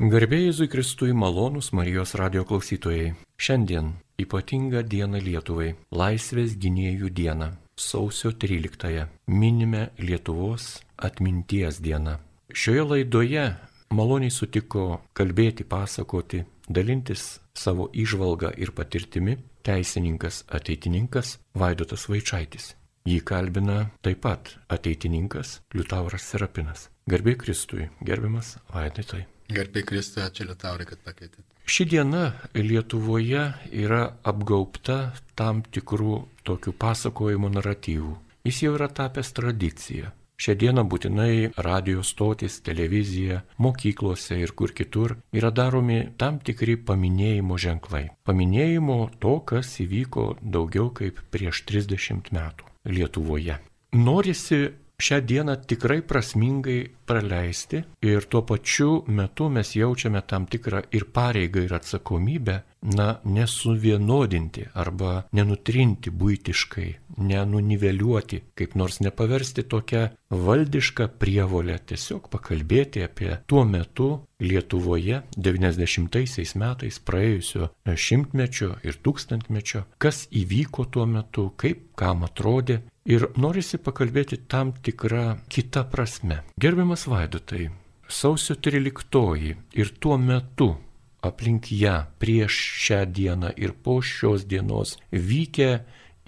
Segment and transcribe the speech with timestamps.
[0.00, 3.10] Garbėjai Jėzui Kristui malonus Marijos radio klausytojai.
[3.36, 9.04] Šiandien ypatinga diena Lietuvai- Laisvės gynėjų diena- sausio 13-ąją.
[9.26, 12.16] Minime Lietuvos atminties dieną.
[12.48, 13.56] Šioje laidoje
[13.90, 22.74] maloniai sutiko kalbėti, pasakoti, dalintis savo išvalgą ir patirtimi teisininkas ateitininkas Vaidotas Vaičaitis.
[23.04, 26.88] Jį kalbina taip pat ateitininkas Liutauras Serapinas.
[27.06, 29.26] Garbė Kristui, gerbiamas Vaidotai.
[29.54, 31.46] Garbė Kristui, ačiū Liutaurai, kad pakeitėte.
[31.70, 32.22] Ši diena
[32.54, 36.16] Lietuvoje yra apgaubta tam tikrų
[36.48, 38.16] tokių pasakojimų naratyvų.
[38.48, 40.10] Jis jau yra tapęs tradicija.
[40.40, 47.58] Šią dieną būtinai radio stotis, televizija, mokyklose ir kur kitur yra daromi tam tikri paminėjimo
[47.60, 48.06] ženklai.
[48.24, 53.58] Paminėjimo to, kas įvyko daugiau kaip prieš 30 metų Lietuvoje.
[53.92, 54.62] Norisi
[55.00, 61.64] šią dieną tikrai prasmingai praleisti ir tuo pačiu metu mes jaučiame tam tikrą ir pareigą
[61.66, 66.88] ir atsakomybę, na, nesuvienodinti arba nenutrinti būtiškai,
[67.20, 76.98] nenuniveliuoti, kaip nors nepaversti tokią valdišką prievolę, tiesiog pakalbėti apie tuo metu Lietuvoje 90 metais
[77.04, 84.74] praėjusio šimtmečio ir tūkstantmečio, kas įvyko tuo metu, kaip kam atrodė Ir norisi pakalbėti tam
[84.84, 86.42] tikrą kitą prasme.
[86.60, 87.70] Gerbiamas Vaidotai,
[88.08, 90.74] sausio 13 ir tuo metu
[91.22, 95.70] aplink ją prieš šią dieną ir po šios dienos vykę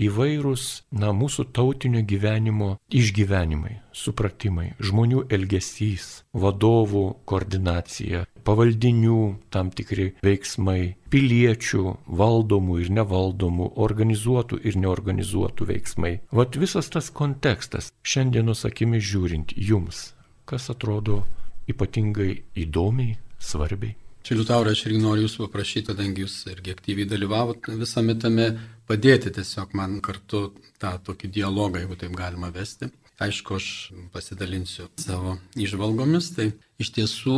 [0.07, 0.65] įvairūs,
[0.99, 9.19] na, mūsų tautinio gyvenimo išgyvenimai, supratimai, žmonių elgesys, vadovų koordinacija, pavaldinių
[9.55, 11.85] tam tikri veiksmai, piliečių
[12.23, 16.15] valdomų ir nevaldomų, organizuotų ir neorganizuotų veiksmai.
[16.33, 20.13] Vat visas tas kontekstas, šiandienos akimi žiūrint, jums,
[20.49, 21.23] kas atrodo
[21.71, 23.97] ypatingai įdomiai, svarbiai.
[24.23, 28.53] Čia Liutaurai, aš irgi noriu jūsų paprašyti, kadangi jūs irgi aktyviai dalyvavot visame tame,
[28.93, 30.51] padėti tiesiog man kartu
[30.83, 32.93] tą tokį dialogą, jeigu taip galima vesti.
[33.23, 33.67] Aišku, aš
[34.13, 36.33] pasidalinsiu savo išvalgomis.
[36.37, 36.49] Tai
[36.83, 37.37] iš tiesų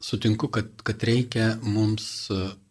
[0.00, 2.06] sutinku, kad, kad reikia mums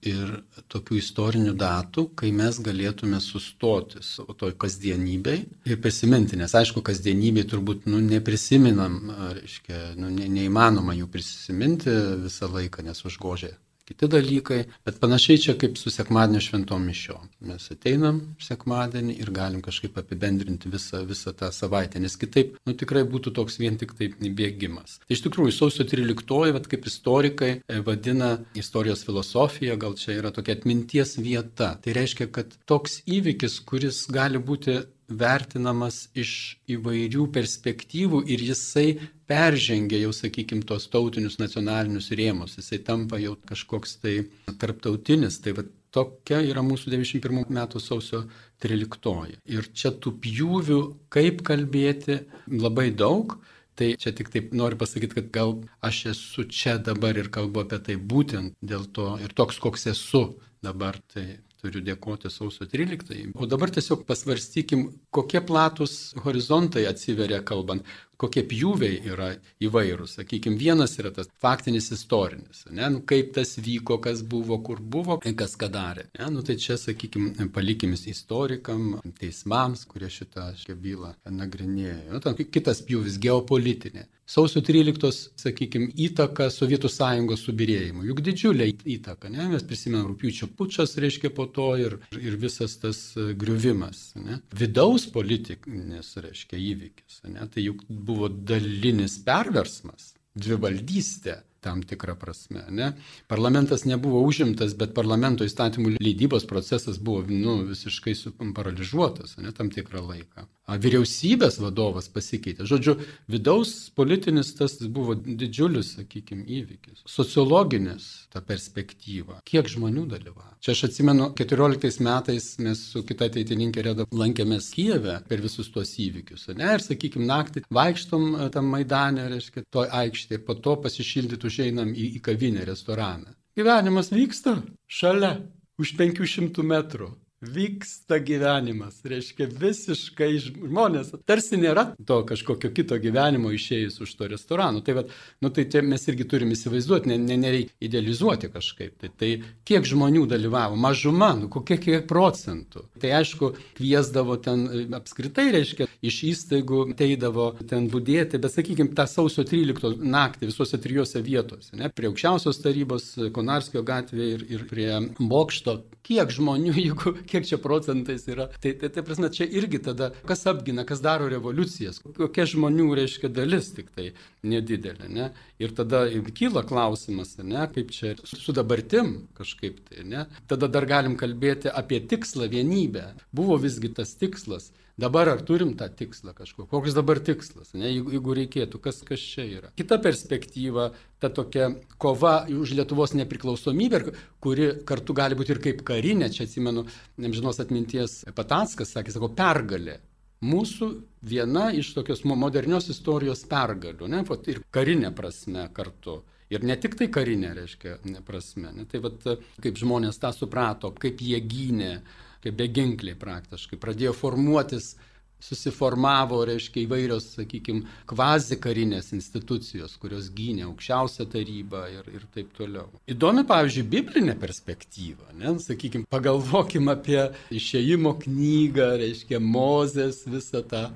[0.08, 0.32] ir
[0.72, 7.44] tokių istorinių datų, kai mes galėtume sustoti savo toj kasdienybei ir prisiminti, nes aišku, kasdienybei
[7.52, 8.98] turbūt nu, neprisiminam,
[9.42, 11.94] reiškia, nu, ne, neįmanoma jų prisiminti
[12.24, 13.54] visą laiką, nes užgožė
[13.88, 17.20] kiti dalykai, bet panašiai čia kaip su sekmadienio šventom mišio.
[17.48, 23.06] Mes ateinam sekmadienį ir galim kažkaip apibendrinti visą, visą tą savaitę, nes kitaip, nu tikrai
[23.08, 25.00] būtų toks vien tik taip bėgimas.
[25.06, 30.34] Tai iš tikrųjų, sausio 13, vat, kaip istorikai e, vadina istorijos filosofija, gal čia yra
[30.36, 31.74] tokia atminties vieta.
[31.84, 38.88] Tai reiškia, kad toks įvykis, kuris gali būti vertinamas iš įvairių perspektyvų ir jisai
[39.28, 44.16] peržengia jau, sakykime, tos tautinius nacionalinius rėmus, jisai tampa jau kažkoks tai
[44.60, 45.40] tarptautinis.
[45.44, 48.26] Tai va, tokia yra mūsų 91 metų sausio
[48.64, 49.38] 13.
[49.48, 50.82] Ir čia tų pjūvių,
[51.14, 53.40] kaip kalbėti, labai daug.
[53.78, 55.52] Tai čia tik taip noriu pasakyti, kad gal
[55.86, 60.24] aš esu čia dabar ir kalbu apie tai būtent dėl to ir toks, koks esu
[60.66, 60.98] dabar.
[61.14, 61.28] Tai
[61.62, 63.34] turiu dėkoti sausio 13.
[63.36, 67.86] O dabar tiesiog pasvarstykim, kokie platus horizontai atsiveria kalbant,
[68.22, 69.30] kokie pjūviai yra
[69.64, 70.18] įvairūs.
[70.18, 75.20] Sakykime, vienas yra tas faktinis istorinis, ne, nu, kaip tas vyko, kas buvo, kur buvo,
[75.22, 76.08] kas ką darė.
[76.18, 80.50] Ne, nu, tai čia, sakykime, palikimis istorikam, teismams, kurie šitą
[80.82, 82.14] bylą nagrinėjo.
[82.14, 88.08] Nu, tam, kitas pjūvis- geopolitinė sausio 13, sakykime, įtaka Sovietų sąjungos subirėjimui.
[88.10, 88.68] Juk didžiulė
[88.98, 89.48] įtaka, ne?
[89.54, 94.10] mes prisimenam rūpiučio pučas, reiškia po to ir, ir visas tas e, griuvimas.
[94.20, 94.42] Ne?
[94.52, 97.22] Vidaus politinis, reiškia, įvykis.
[97.32, 97.48] Ne?
[97.54, 102.64] Tai juk buvo dalinis perversmas, dvivaldystė tam tikrą prasme.
[102.72, 102.92] Ne?
[103.28, 108.16] Parlamentas nebuvo užimtas, bet parlamento įstatymų leidybos procesas buvo nu, visiškai
[108.56, 110.48] paralyžiuotas ne, tam tikrą laiką.
[110.68, 112.66] Vyriausybės vadovas pasikeitė.
[112.68, 112.98] Žodžiu,
[113.32, 117.06] vidaus politinis tas buvo didžiulis, sakykime, įvykis.
[117.08, 119.40] Sociologinis ta perspektyva.
[119.48, 120.58] Kiek žmonių dalyvavo.
[120.60, 125.94] Čia aš atsimenu, 14 metais mes su kita ateitininkė Reda lankėmės Kijeve per visus tuos
[126.04, 126.50] įvykius.
[126.58, 126.68] Ne?
[126.76, 132.18] Ir, sakykime, naktį vaikštom e, tam Maidanė, reiškia, toj aikštėje, po to pasišildyti užeinam į,
[132.18, 133.34] į kavinę, restoraną.
[133.58, 135.38] Gyvenimas vyksta šalia,
[135.82, 137.10] už 500 metrų.
[137.42, 144.82] Vyksta gyvenimas, reiškia visiškai žmonės, tarsi nėra to kažkokio kito gyvenimo išėjus už to restorano.
[144.82, 145.12] Tai, vat,
[145.46, 148.96] nu, tai čia mes irgi turim įsivaizduoti, ne, ne, nereikia idealizuoti kažkaip.
[149.02, 149.32] Tai, tai
[149.70, 152.88] kiek žmonių dalyvavo, mažuma, nu, kokie kiek procentų.
[152.98, 154.66] Tai aišku, kviesdavo ten
[154.98, 161.22] apskritai, reiškia, iš įstaigų ateidavo ten būdėti, bet sakykime, tą sausio 13 naktį visose trijose
[161.26, 164.90] vietose, ne, prie aukščiausios tarybos, Konarskio gatvėje ir, ir prie
[165.20, 168.48] bokšto, kiek žmonių, jeigu kiek čia procentais yra.
[168.64, 173.32] Tai, tai, tai prasme, čia irgi tada, kas apgina, kas daro revoliucijas, kokia žmonių reiškia
[173.34, 174.10] dalis tik tai
[174.48, 175.12] nedidelė.
[175.12, 175.30] Ne?
[175.62, 176.06] Ir tada
[176.38, 180.04] kyla klausimas, ne, kaip čia su dabartim kažkaip tai.
[180.08, 180.28] Ne?
[180.50, 183.10] Tada dar galim kalbėti apie tikslą vienybę.
[183.36, 186.66] Buvo visgi tas tikslas Dabar ar turim tą tikslą kažko?
[186.72, 189.70] Koks dabar tikslas, ne, jeigu, jeigu reikėtų, kas, kas čia yra?
[189.78, 190.88] Kita perspektyva,
[191.22, 191.68] ta tokia
[192.02, 194.02] kova už Lietuvos nepriklausomybę,
[194.42, 196.88] kuri kartu gali būti ir kaip karinė, čia atsimenu,
[197.22, 200.00] nemžinos atminties Patatskas sakė, sako, pergalė.
[200.42, 200.90] Mūsų
[201.30, 206.24] viena iš tokios modernios istorijos pergalių, ne, ir karinė prasme kartu.
[206.50, 208.72] Ir ne tik tai karinė, reiškia, prasme.
[208.74, 209.26] Ne, tai vat,
[209.62, 212.00] kaip žmonės tą suprato, kaip jie gynė
[212.48, 213.80] kaip beginkliai praktiškai.
[213.82, 214.96] Pradėjo formuotis,
[215.44, 222.90] susiformavo, reiškia, įvairios, sakykime, kvazi karinės institucijos, kurios gynė aukščiausią tarybą ir, ir taip toliau.
[223.10, 225.54] Įdomi, pavyzdžiui, biblinė perspektyva, ne?
[225.62, 227.20] sakykime, pagalvokim apie
[227.54, 230.88] išėjimo knygą, reiškia, Mozės visą tą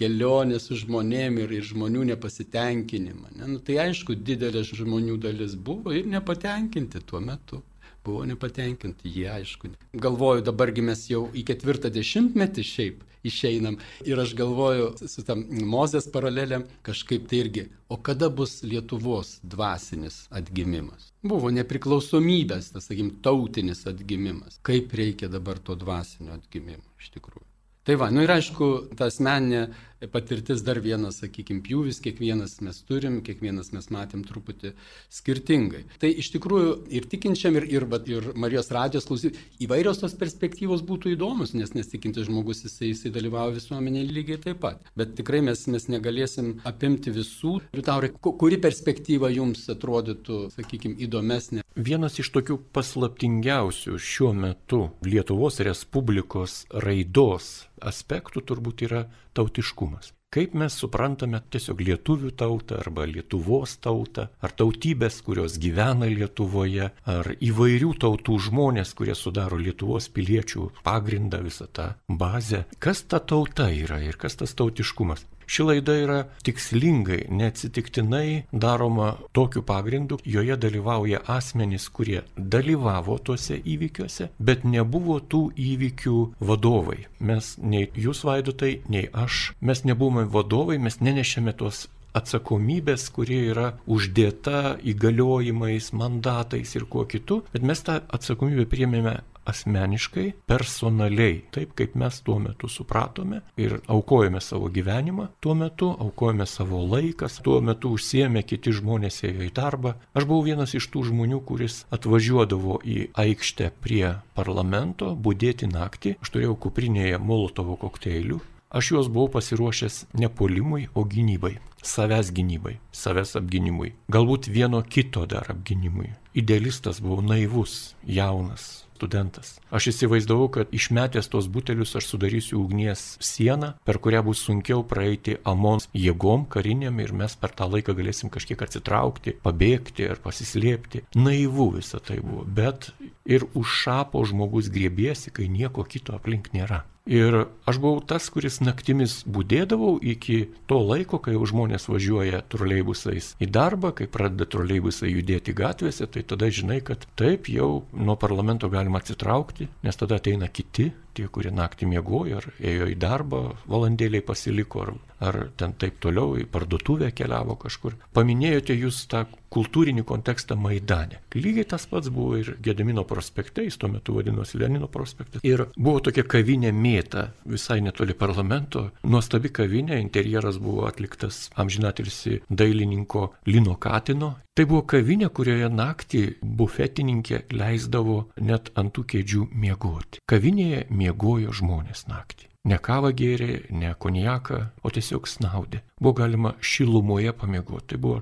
[0.00, 3.34] kelionę su žmonėm ir, ir žmonių nepasitenkinimą.
[3.36, 3.50] Ne?
[3.50, 7.60] Nu, tai aišku, didelė žmonių dalis buvo ir nepatenkinti tuo metu
[8.04, 9.72] buvo nepatenkinti, jie aišku.
[9.92, 15.44] Galvoju, dabargi mes jau į ketvirtą dešimtmetį šiaip išeinam ir aš galvoju su tam
[15.74, 21.12] Mozės paralelė kažkaip tai irgi, o kada bus Lietuvos dvasinis atgimimas?
[21.22, 24.58] Buvo nepriklausomybės, tas, sakykim, tautinis atgimimas.
[24.66, 27.51] Kaip reikia dabar to dvasinio atgimimo iš tikrųjų?
[27.82, 29.66] Tai va, nu ir aišku, ta asmeninė
[30.10, 34.72] patirtis dar vienas, sakykime, pjūvis, kiekvienas mes turim, kiekvienas mes matėm truputį
[35.12, 35.84] skirtingai.
[36.02, 41.14] Tai iš tikrųjų ir tikinčiam, ir, ir, ir Marijos radijos klausyti, įvairios tos perspektyvos būtų
[41.14, 44.82] įdomus, nes nestikintis žmogus jisai, jisai dalyvauja visuomenėje lygiai taip pat.
[44.98, 47.58] Bet tikrai mes, mes negalėsim apimti visų.
[47.82, 51.66] Tau, kuri perspektyva jums atrodytų, sakykime, įdomesnė?
[51.72, 57.52] Vienas iš tokių paslaptingiausių šiuo metu Lietuvos Respublikos raidos
[57.90, 59.06] aspektų turbūt yra
[59.36, 60.12] tautiškumas.
[60.32, 67.28] Kaip mes suprantame tiesiog lietuvių tautą arba Lietuvos tautą, ar tautybės, kurios gyvena Lietuvoje, ar
[67.36, 72.62] įvairių tautų žmonės, kurie sudaro Lietuvos piliečių pagrindą, visą tą bazę.
[72.80, 75.26] Kas ta tauta yra ir kas tas tautiškumas?
[75.46, 84.30] Ši laida yra tikslingai, neatsitiktinai daroma tokiu pagrindu, joje dalyvauja asmenys, kurie dalyvavo tuose įvykiuose,
[84.38, 87.06] bet nebuvo tų įvykių vadovai.
[87.20, 91.86] Mes nei jūs vaidotai, nei aš, mes nebuvome vadovai, mes nenešėme tos
[92.16, 99.14] atsakomybės, kurie yra uždėta įgaliojimais, mandatais ir kuo kitu, bet mes tą atsakomybę priėmėme
[99.48, 106.46] asmeniškai, personaliai, taip kaip mes tuo metu supratome ir aukojame savo gyvenimą, tuo metu aukojame
[106.46, 109.96] savo laikas, tuo metu užsiemė kiti žmonės ėjo į darbą.
[110.14, 114.06] Aš buvau vienas iš tų žmonių, kuris atvažiuodavo į aikštę prie
[114.36, 116.16] parlamento, būdėti naktį.
[116.22, 118.40] Aš turėjau kuprinėje Molotovo kokteilių.
[118.72, 121.58] Aš juos buvau pasiruošęs ne polimui, o gynybai.
[121.82, 123.90] Savęs gynybai, savęs apginimui.
[124.08, 126.14] Galbūt vieno kito dar apginimui.
[126.32, 129.56] Idealistas buvau naivus, jaunas, studentas.
[129.74, 135.40] Aš įsivaizdavau, kad išmetęs tos butelius aš sudarysiu ugnies sieną, per kurią bus sunkiau praeiti
[135.42, 141.02] amons jėgom kariniam ir mes per tą laiką galėsim kažkiek atsitraukti, pabėgti ar pasislėpti.
[141.18, 142.92] Naivu visą tai buvo, bet
[143.26, 146.84] ir už šapo žmogus grėbėsi, kai nieko kito aplink nėra.
[147.10, 147.34] Ir
[147.66, 153.48] aš buvau tas, kuris naktimis būdėdavau iki to laiko, kai jau žmonės važiuoja troleibusais į
[153.50, 159.02] darbą, kai pradeda troleibusai judėti gatvėse, tai tada žinai, kad taip jau nuo parlamento galima
[159.02, 164.86] atsitraukti, nes tada ateina kiti, tie, kurie naktį miegojo ar ėjo į darbą, valandėliai pasiliko,
[164.86, 164.94] ar,
[165.28, 167.98] ar ten taip toliau į parduotuvę keliavo kažkur.
[168.16, 171.20] Paminėjote jūs tą kultūrinį kontekstą Maidane.
[171.36, 175.44] Lygiai tas pats buvo ir Gedemino prospekte, jis tuo metu vadinosi Lenino prospektas.
[175.44, 178.88] Ir buvo tokia kavinė mėta visai netoli parlamento.
[179.04, 184.36] Nuostabi kavinė, interjeras buvo atliktas amžinatilsi dailininko Lino Katino.
[184.52, 190.20] Tai buvo kavinė, kurioje naktį bufetininkė leisdavo net ant tų kėdžių miegoti.
[190.28, 192.50] Kavinėje miegojo žmonės naktį.
[192.68, 195.80] Ne kavą gėrė, ne konjaką, o tiesiog snaudė.
[195.96, 197.94] Buvo galima šilumoje pamiegoti.
[197.94, 198.18] Tai buvo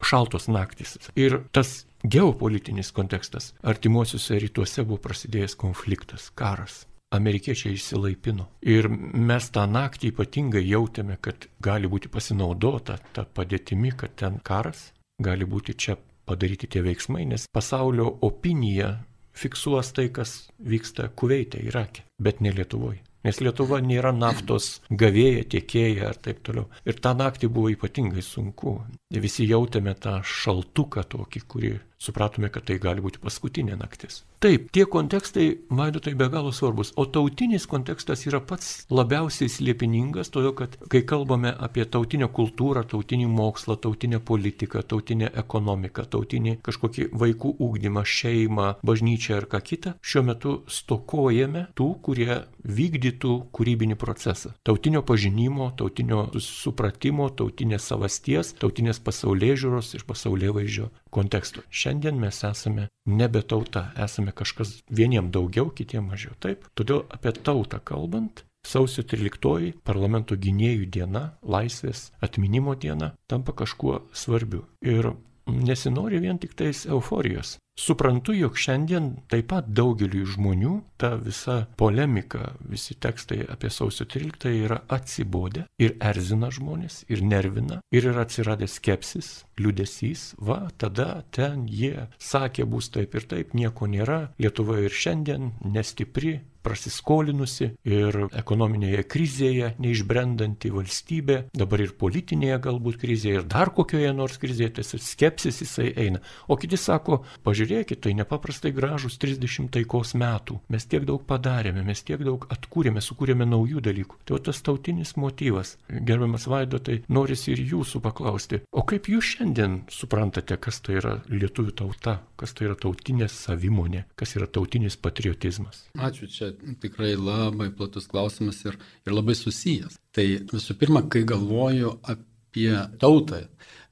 [0.00, 0.96] šaltos naktys.
[1.20, 3.52] Ir tas geopolitinis kontekstas.
[3.60, 6.86] Artimuosiuose rytuose buvo prasidėjęs konfliktas, karas.
[7.14, 8.48] amerikiečiai išsilaipino.
[8.66, 14.88] Ir mes tą naktį ypatingai jautėme, kad gali būti pasinaudota ta padėtimi, kad ten karas,
[15.22, 18.96] gali būti čia padaryti tie veiksmai, nes pasaulio opinija
[19.34, 23.02] fiksuos tai, kas vyksta Kuveitė, Irake, bet ne Lietuvoje.
[23.24, 26.66] Nes Lietuva nėra naftos gavėja, tiekėja ir taip toliau.
[26.84, 28.76] Ir tą naktį buvo ypatingai sunku.
[29.22, 34.22] Visi jautėme tą šaltuką tokį, kurį supratome, kad tai gali būti paskutinė naktis.
[34.44, 40.52] Taip, tie kontekstai, vaidotai, be galo svarbus, o tautinis kontekstas yra pats labiausiai slėpiningas, todėl
[40.58, 47.54] kad kai kalbame apie tautinę kultūrą, tautinį mokslą, tautinę politiką, tautinę ekonomiką, tautinį kažkokį vaikų
[47.64, 54.52] ūkdymą, šeimą, bažnyčią ar ką kitą, šiuo metu stokojame tų, kurie vykdytų kūrybinį procesą.
[54.64, 61.64] Tautinio pažinimo, tautinio supratimo, tautinės savasties, tautinės pasaulė žiūros ir pasaulė vaizdžio konteksto.
[61.70, 66.34] Šiandien mes esame nebe tauta, esame kažkas vieniem daugiau, kitiem mažiau.
[66.40, 74.00] Taip, todėl apie tautą kalbant, sausio 13 parlamento gynėjų diena, laisvės atminimo diena tampa kažkuo
[74.12, 74.64] svarbiu.
[74.80, 75.12] Ir
[75.46, 77.58] nesinori vien tik tais euforijos.
[77.74, 84.52] Suprantu, jog šiandien taip pat daugeliu žmonių ta visa polemika, visi tekstai apie sausio 13
[84.60, 91.66] yra atsibodę ir erzina žmonės, ir nervina, ir yra atsiradęs skepsis, liudesys, va, tada ten
[91.66, 99.04] jie sakė bus taip ir taip, nieko nėra, Lietuva ir šiandien nestipri, prasiskolinusi ir ekonominėje
[99.10, 105.60] krizėje neišbrendanti valstybė, dabar ir politinėje galbūt krizėje, ir dar kokioje nors krizėje, tas skepsis
[105.64, 106.22] jisai eina.
[106.48, 107.22] O kiti sako,
[107.64, 113.00] pažiūrėkit, tai nepaprastai gražus 30 taikos metų, mes tiek daug padarėme, mes tiek daug atkūrėme,
[113.00, 114.20] sukūrėme naujų dalykų.
[114.24, 119.34] Tai o tas tautinis motyvas, gerbiamas Vaido, tai norisi ir jūsų paklausti, o kaip jūs
[119.36, 124.98] šiandien suprantate, kas tai yra lietuvių tauta, kas tai yra tautinė savimonė, kas yra tautinis
[125.00, 125.86] patriotizmas?
[125.96, 126.52] Ačiū, čia
[126.82, 129.98] tikrai labai platus klausimas ir, ir labai susijęs.
[130.14, 133.40] Tai visų pirma, kai galvoju apie tautą,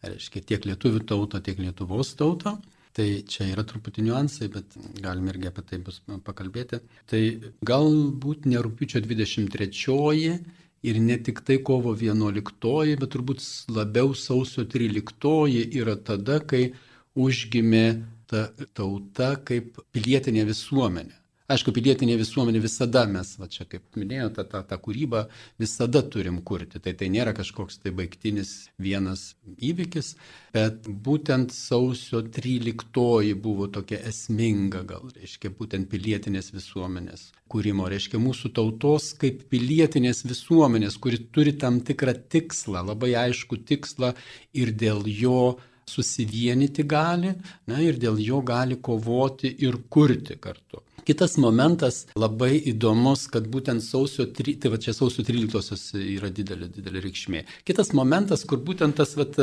[0.04, 2.58] reiškia tiek lietuvių tautą, tiek lietuvos tautą,
[2.92, 6.82] Tai čia yra truputį niuansai, bet galim irgi apie tai bus pakalbėti.
[7.08, 7.20] Tai
[7.64, 10.34] galbūt ne rūpiučio 23
[10.82, 16.72] ir ne tik tai kovo 11, bet turbūt labiau sausio 13 yra tada, kai
[17.16, 17.86] užgimė
[18.28, 21.21] ta tauta kaip pilietinė visuomenė.
[21.52, 25.26] Aišku, pilietinė visuomenė visada mes, va čia kaip minėjau, tą, tą, tą kūrybą
[25.60, 26.80] visada turim kurti.
[26.80, 30.14] Tai tai nėra kažkoks tai baigtinis vienas įvykis,
[30.54, 38.52] bet būtent sausio 13 buvo tokia esminga, gal reiškia, būtent pilietinės visuomenės kūrimo, reiškia mūsų
[38.56, 44.14] tautos kaip pilietinės visuomenės, kuri turi tam tikrą tikslą, labai aišku tikslą
[44.56, 47.34] ir dėl jo susivienyti gali,
[47.68, 50.80] na ir dėl jo gali kovoti ir kurti kartu.
[51.02, 57.02] Kitas momentas labai įdomus, kad būtent sausio, tai va čia sausio 13-osios yra didelė, didelė
[57.08, 57.44] reikšmė.
[57.66, 59.38] Kitas momentas, kur būtent tas vat,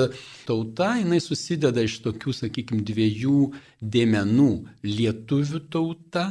[0.48, 3.50] tauta, jinai susideda iš tokių, sakykime, dviejų
[3.84, 4.52] dėmenų-
[5.00, 6.30] lietuvių tauta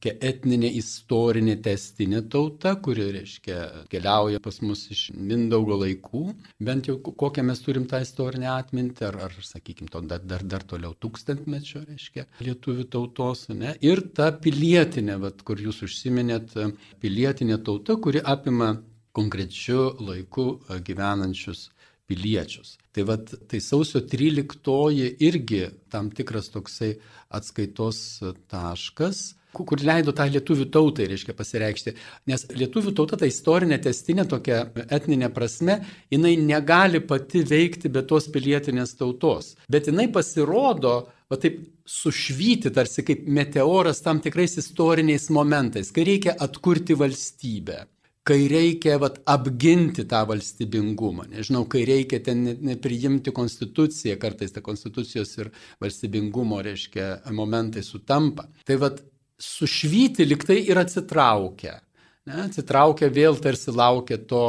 [0.00, 6.96] tokia etninė, istorinė, testinė tauta, kuri, reiškia, keliauja pas mus iš Mindaugo laikų, bent jau
[7.00, 11.84] kokią mes turim tą istorinę atmintį, ar, ar sakykime, to dar, dar, dar toliau tūkstantmečio,
[11.84, 13.74] reiškia, lietuvių tautos, ne?
[13.80, 16.56] ir ta pilietinė, vat, kur jūs užsiminėt,
[17.00, 18.78] pilietinė tauta, kuri apima
[19.12, 21.68] konkrečiu laiku gyvenančius
[22.08, 22.78] piliečius.
[22.90, 25.60] Tai vad, tai sausio 13 irgi
[25.92, 26.96] tam tikras toksai
[27.30, 28.00] atskaitos
[28.50, 31.94] taškas, kur leido tą lietuvių tautai, reiškia, pasireikšti.
[32.30, 35.80] Nes lietuvių tauta, ta istorinė testinė tokia etninė prasme,
[36.12, 39.54] jinai negali pati veikti be tos pilietinės tautos.
[39.70, 40.96] Bet jinai pasirodo,
[41.30, 47.86] va taip sušvyti tarsi kaip meteoras tam tikrais istoriniais momentais, kai reikia atkurti valstybę
[48.30, 51.26] kai reikia vat, apginti tą valstybingumą.
[51.32, 55.50] Nežinau, kai reikia ten nepriimti konstituciją, kartais ta konstitucijos ir
[55.82, 58.46] valstybingumo, reiškia, momentai sutampa.
[58.68, 59.00] Tai vat
[59.40, 61.78] sušvyti liktai ir atsitraukia.
[62.28, 62.44] Ne?
[62.46, 64.44] Atsitraukia vėl tarsi laukia to,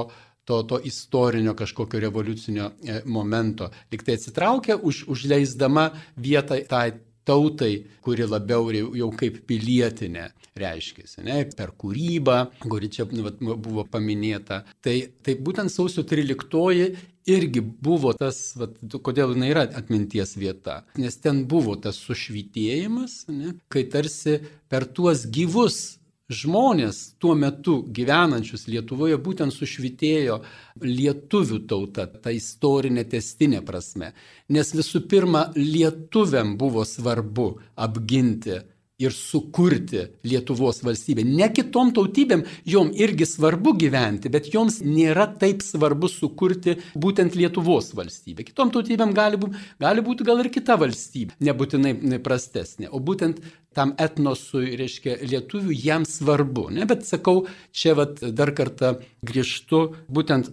[0.46, 3.72] to, to istorinio kažkokio revoliucinio e, momento.
[3.92, 6.92] Liktai atsitraukia, už, užleisdama vietą tai
[7.28, 13.86] tautai, kuri labiau jau kaip pilietinė reiškiasi, ne, per kūrybą, kuri čia nu, vat, buvo
[13.90, 14.64] paminėta.
[14.84, 16.98] Tai, tai būtent sausio 13
[17.30, 18.76] irgi buvo tas, vat,
[19.06, 24.40] kodėl jinai yra atminties vieta, nes ten buvo tas sušvitėjimas, ne, kai tarsi
[24.72, 26.01] per tuos gyvus
[26.32, 30.40] žmonės tuo metu gyvenančius Lietuvoje būtent sušvitėjo
[30.82, 34.14] lietuvių tauta, ta istorinė testinė prasme.
[34.50, 38.62] Nes visų pirma, lietuviam buvo svarbu apginti
[39.02, 41.26] ir sukurti Lietuvos valstybę.
[41.28, 47.92] Ne kitom tautybėm, jom irgi svarbu gyventi, bet joms nėra taip svarbu sukurti būtent Lietuvos
[47.98, 48.46] valstybę.
[48.48, 53.42] Kitom tautybėm gali, bū, gali būti gal ir kita valstybė, nebūtinai prastesnė, o būtent
[53.76, 56.70] tam etnosui, reiškia, lietuvių jam svarbu.
[56.76, 56.88] Ne?
[56.90, 60.52] Bet sakau, čia vat, dar kartą grįžtu, būtent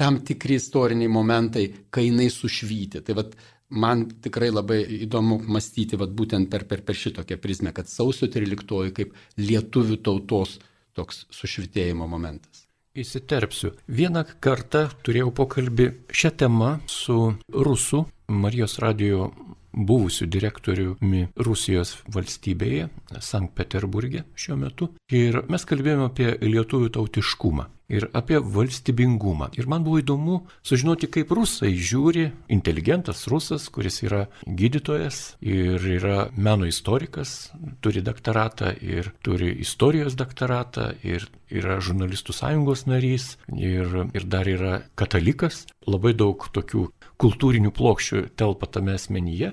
[0.00, 3.02] tam tikri istoriniai momentai, kai jinai sušvyti.
[3.04, 3.34] Tai vat,
[3.70, 8.90] man tikrai labai įdomu mąstyti vat, būtent per, per, per šitokią prizmę, kad sausio 13
[8.96, 10.58] kaip lietuvių tautos
[10.96, 12.66] toks sušvitėjimo momentas.
[12.98, 13.76] Įsiterpsiu.
[13.86, 17.20] Vieną kartą turėjau pokalbį šią temą su
[17.54, 19.30] rusų Marijos radio
[19.70, 22.88] buvusiu direktoriumi Rusijos valstybėje,
[23.22, 24.90] Sankt Peterburgė šiuo metu.
[25.14, 29.50] Ir mes kalbėjome apie lietuvių tautiškumą ir apie valstybingumą.
[29.58, 36.28] Ir man buvo įdomu sužinoti, kaip rusai žiūri, inteligentas rusas, kuris yra gydytojas ir yra
[36.36, 37.50] meno istorikas,
[37.82, 44.80] turi doktoratą ir turi istorijos doktoratą ir yra žurnalistų sąjungos narys ir, ir dar yra
[44.98, 45.66] katalikas.
[45.90, 46.86] Labai daug tokių
[47.20, 49.52] kultūrinių plokščių telpa tame asmenyje.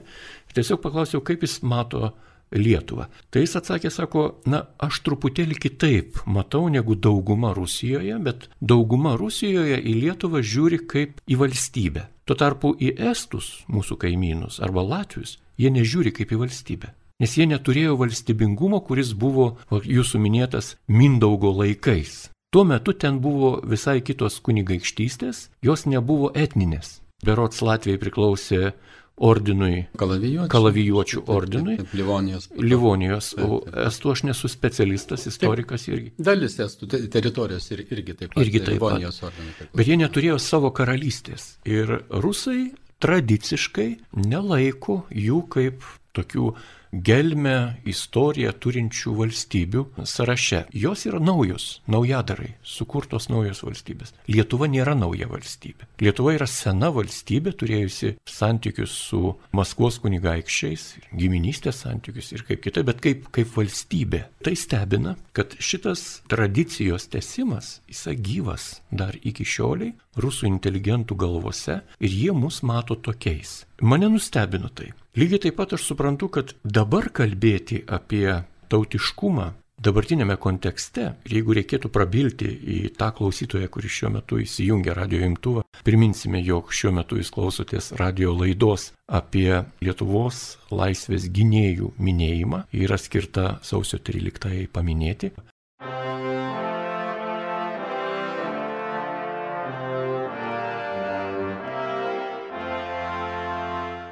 [0.54, 2.14] Tiesiog paklausiau, kaip jis mato
[2.52, 3.08] Lietuvą.
[3.30, 9.80] Tai jis atsakė, sako, na, aš truputėlį kitaip matau negu dauguma Rusijoje, bet dauguma Rusijoje
[9.82, 12.08] į Lietuvą žiūri kaip į valstybę.
[12.28, 16.94] Tuo tarpu į Estus, mūsų kaimynus, arba Latvius, jie nežiūri kaip į valstybę.
[17.18, 22.28] Nes jie neturėjo valstybingumo, kuris buvo jūsų minėtas Mindaugo laikais.
[22.54, 27.02] Tuo metu ten buvo visai kitos kunigaikštystės, jos nebuvo etninės.
[27.26, 28.76] Berots Latvijai priklausė
[29.18, 29.86] ordinui.
[29.98, 30.50] Kalavijuočių.
[30.52, 31.78] Kalavijuočių ordinui.
[31.78, 32.48] Taip, taip, Livonijos.
[32.62, 33.32] Livonijos.
[33.42, 36.14] O estų aš nesu specialistas, istorikas irgi.
[36.22, 38.42] Dalis estų teritorijos ir, irgi taip pat.
[38.46, 38.98] Irgi taip pat.
[38.98, 39.70] Livonijos ordinui.
[39.74, 41.56] Bet jie neturėjo savo karalystės.
[41.68, 42.72] Ir rusai
[43.04, 43.90] tradiciškai
[44.26, 45.86] nelaiko jų kaip
[46.18, 46.52] tokių
[46.94, 50.64] gelmę istoriją turinčių valstybių sąraše.
[50.74, 54.14] Jos yra naujos, naujadarai, sukurtos naujos valstybės.
[54.32, 55.88] Lietuva nėra nauja valstybė.
[56.02, 63.02] Lietuva yra sena valstybė, turėjusi santykius su Maskvos kunigaikščiais, giminystės santykius ir kaip kitai, bet
[63.04, 64.24] kaip, kaip valstybė.
[64.46, 72.18] Tai stebina, kad šitas tradicijos tesimas, jisai gyvas dar iki šioliai rusų inteligentų galvose ir
[72.24, 73.64] jie mus mato tokiais.
[73.82, 74.92] Mane nustebino tai.
[75.18, 82.48] Lygiai taip pat aš suprantu, kad dabar kalbėti apie tautiškumą dabartinėme kontekste, jeigu reikėtų prabilti
[82.50, 87.92] į tą klausytoją, kuris šiuo metu įsijungia radio imtuvą, priminsime, jog šiuo metu jūs klausotės
[88.00, 89.52] radio laidos apie
[89.84, 95.32] Lietuvos laisvės gynėjų minėjimą, yra skirta sausio 13 paminėti.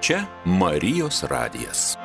[0.06, 1.98] Čia Marijos radijas.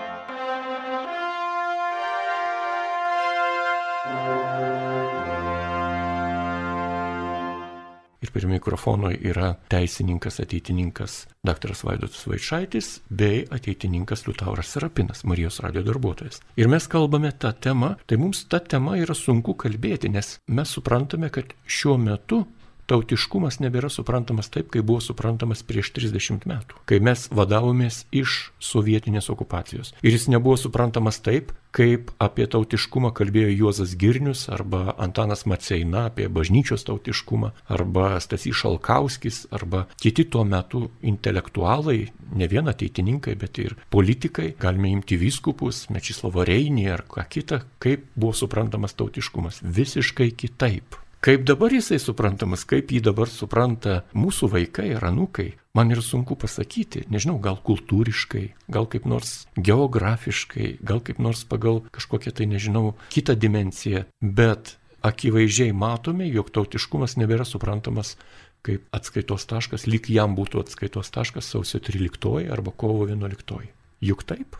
[8.21, 11.75] Ir prie mikrofono yra teisininkas, ateitininkas dr.
[11.83, 16.41] Vaidotas Vaičaitis bei ateitininkas Liutauras Serapinas, Marijos radio darbuotojas.
[16.57, 21.29] Ir mes kalbame tą temą, tai mums tą temą yra sunku kalbėti, nes mes suprantame,
[21.29, 22.47] kad šiuo metu
[22.90, 29.31] tautiškumas nebėra suprantamas taip, kaip buvo suprantamas prieš 30 metų, kai mes vadavomės iš sovietinės
[29.33, 29.94] okupacijos.
[30.03, 36.26] Ir jis nebuvo suprantamas taip, kaip apie tautiškumą kalbėjo Juozas Girnius arba Antanas Maceina apie
[36.33, 42.00] bažnyčios tautiškumą arba Stasys Šalkauskis arba kiti tuo metu intelektualai,
[42.35, 48.11] ne vien ateitininkai, bet ir politikai, galime imti vyskupus, Mečislavą Reinį ar ką kitą, kaip
[48.16, 49.62] buvo suprantamas tautiškumas.
[49.62, 51.00] Visiškai kitaip.
[51.20, 56.33] Kaip dabar jisai suprantamas, kaip jį dabar supranta mūsų vaikai ar anūkai, man yra sunku
[56.40, 62.94] pasakyti, nežinau, gal kultūriškai, gal kaip nors geografiškai, gal kaip nors pagal kažkokią tai, nežinau,
[63.12, 68.14] kitą dimenciją, bet akivaizdžiai matome, jog tautiškumas nebėra suprantamas
[68.64, 73.68] kaip atskaitos taškas, lyg jam būtų atskaitos taškas sausio 13 arba kovo 11.
[74.00, 74.56] Juk taip?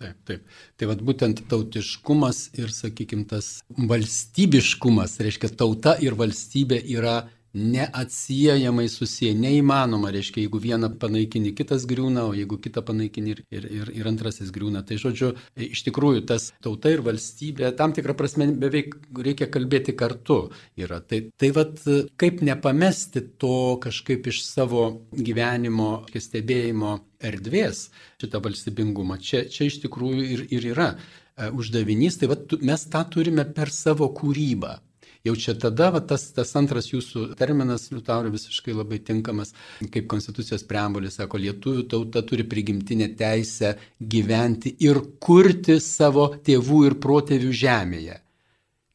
[0.00, 0.44] Taip, taip.
[0.80, 7.18] Tai vad būtent tautiškumas ir, sakykime, tas valstybiškumas, reiškia, tauta ir valstybė yra
[7.54, 13.66] neatsiejamai susiję, neįmanoma, reiškia, jeigu vieną panaikini, kitas griūna, o jeigu kitą panaikini ir, ir,
[13.78, 14.82] ir, ir antrasis griūna.
[14.88, 15.32] Tai žodžiu,
[15.68, 18.96] iš tikrųjų tas tauta ir valstybė, tam tikrą prasme beveik
[19.28, 20.46] reikia kalbėti kartu
[20.80, 21.02] yra.
[21.04, 21.80] Tai, tai vad,
[22.20, 25.90] kaip nepamesti to kažkaip iš savo gyvenimo,
[26.22, 27.88] stebėjimo erdvės
[28.22, 29.18] šitą valstybingumą.
[29.20, 33.70] Čia, čia iš tikrųjų ir, ir yra e, uždavinys, tai vat, mes tą turime per
[33.74, 34.78] savo kūrybą
[35.26, 39.54] jau čia tada va, tas, tas antras jūsų terminas, Liutaurio, visiškai labai tinkamas,
[39.94, 46.98] kaip Konstitucijos preambulė sako, lietuvių tauta turi prigimtinę teisę gyventi ir kurti savo tėvų ir
[47.02, 48.18] protėvių žemėje.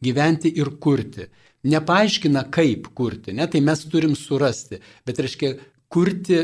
[0.04, 1.30] Gyventi ir kurti.
[1.68, 5.56] Nepaaiškina, kaip kurti, ne, tai mes turim surasti, bet reiškia
[5.92, 6.44] kurti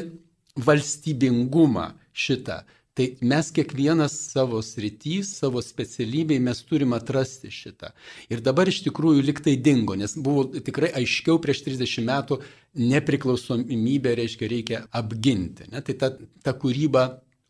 [0.59, 2.63] valstybingumą šitą.
[2.93, 7.89] Tai mes kiekvienas savo srity, savo specialybėj mes turim atrasti šitą.
[8.29, 12.37] Ir dabar iš tikrųjų liktai dingo, nes buvo tikrai aiškiau prieš 30 metų
[12.93, 15.65] nepriklausomybę, reiškia, reikia apginti.
[15.73, 15.81] Ne?
[15.81, 16.11] Tai ta,
[16.45, 17.07] ta kūryba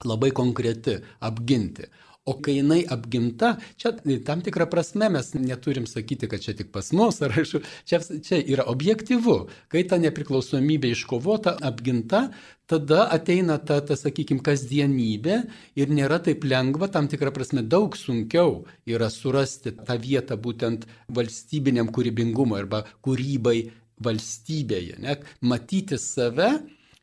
[0.08, 1.92] labai konkreti- apginti.
[2.24, 3.90] O kai jinai apginta, čia
[4.24, 8.38] tam tikrą prasme mes neturim sakyti, kad čia tik pas mus, ar aš, čia, čia
[8.40, 9.50] yra objektivu.
[9.68, 12.30] Kai ta nepriklausomybė iškovota, apginta,
[12.72, 15.36] tada ateina ta, ta sakykime, kasdienybė
[15.76, 21.92] ir nėra taip lengva, tam tikrą prasme daug sunkiau yra surasti tą vietą būtent valstybiniam
[21.92, 23.58] kūrybingumui arba kūrybai
[24.00, 24.96] valstybėje.
[25.04, 25.18] Ne?
[25.44, 26.54] Matyti save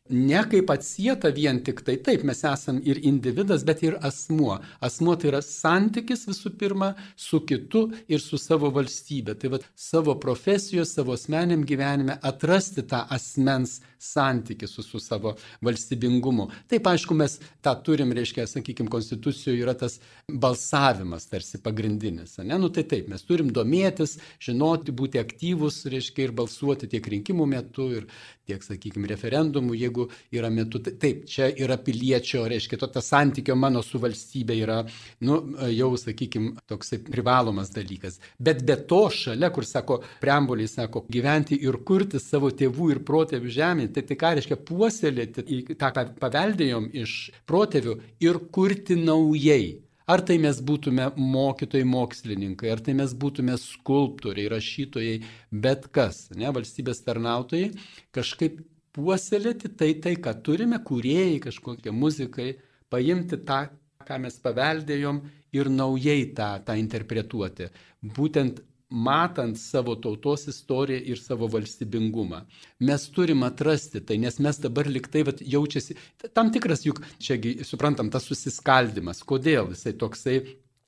[0.09, 4.57] ne kaip atsieta vien tik tai, taip, mes esam ir individas, bet ir asmuo.
[4.81, 9.37] Asmuo tai yra santykis visų pirma su kitu ir su savo valstybė.
[9.39, 15.35] Tai vad savo profesijos, savo asmeniam gyvenime atrasti tą asmens santykį su, su savo
[15.65, 16.47] valstybingumu.
[16.71, 22.37] Taip, aišku, mes tą turim, reiškia, sakykime, konstitucijoje yra tas balsavimas tarsi pagrindinis.
[22.41, 22.57] Ne?
[22.61, 27.89] Nu tai taip, mes turim domėtis, žinoti, būti aktyvus, reiškia, ir balsuoti tiek rinkimų metu,
[28.01, 28.07] ir
[28.49, 30.81] tiek, sakykime, referendumų, jeigu yra metu.
[30.81, 34.79] Taip, čia yra piliečio, reiškia, to tas santykio mano su valstybė yra,
[35.27, 35.39] nu,
[35.71, 38.19] jau, sakykime, toksai privalomas dalykas.
[38.39, 43.55] Bet be to šalia, kur sako, preambuliai sako, gyventi ir kurti savo tėvų ir protėvių
[43.57, 47.15] žemė, tai, tai ką reiškia puoselėti tą, ką paveldėjom iš
[47.49, 49.79] protėvių ir kurti naujai.
[50.11, 55.19] Ar tai mes būtume mokytojai, mokslininkai, ar tai mes būtume skulptoriai, rašytojai,
[55.63, 57.69] bet kas, ne, valstybės tarnautojai,
[58.15, 58.57] kažkaip
[58.97, 62.49] puoselėti tai, tai, ką turime, kuriejai, kažkokie muzikai,
[62.91, 63.61] paimti tą,
[64.07, 65.21] ką mes paveldėjom
[65.55, 67.69] ir naujai tą, tą interpretuoti.
[68.01, 68.59] Būtent
[68.91, 72.41] matant savo tautos istoriją ir savo valstybingumą.
[72.87, 75.95] Mes turim atrasti tai, nes mes dabar liktai vat, jaučiasi,
[76.35, 80.41] tam tikras juk, čiagi suprantam, tas susiskaldimas, kodėl jisai toksai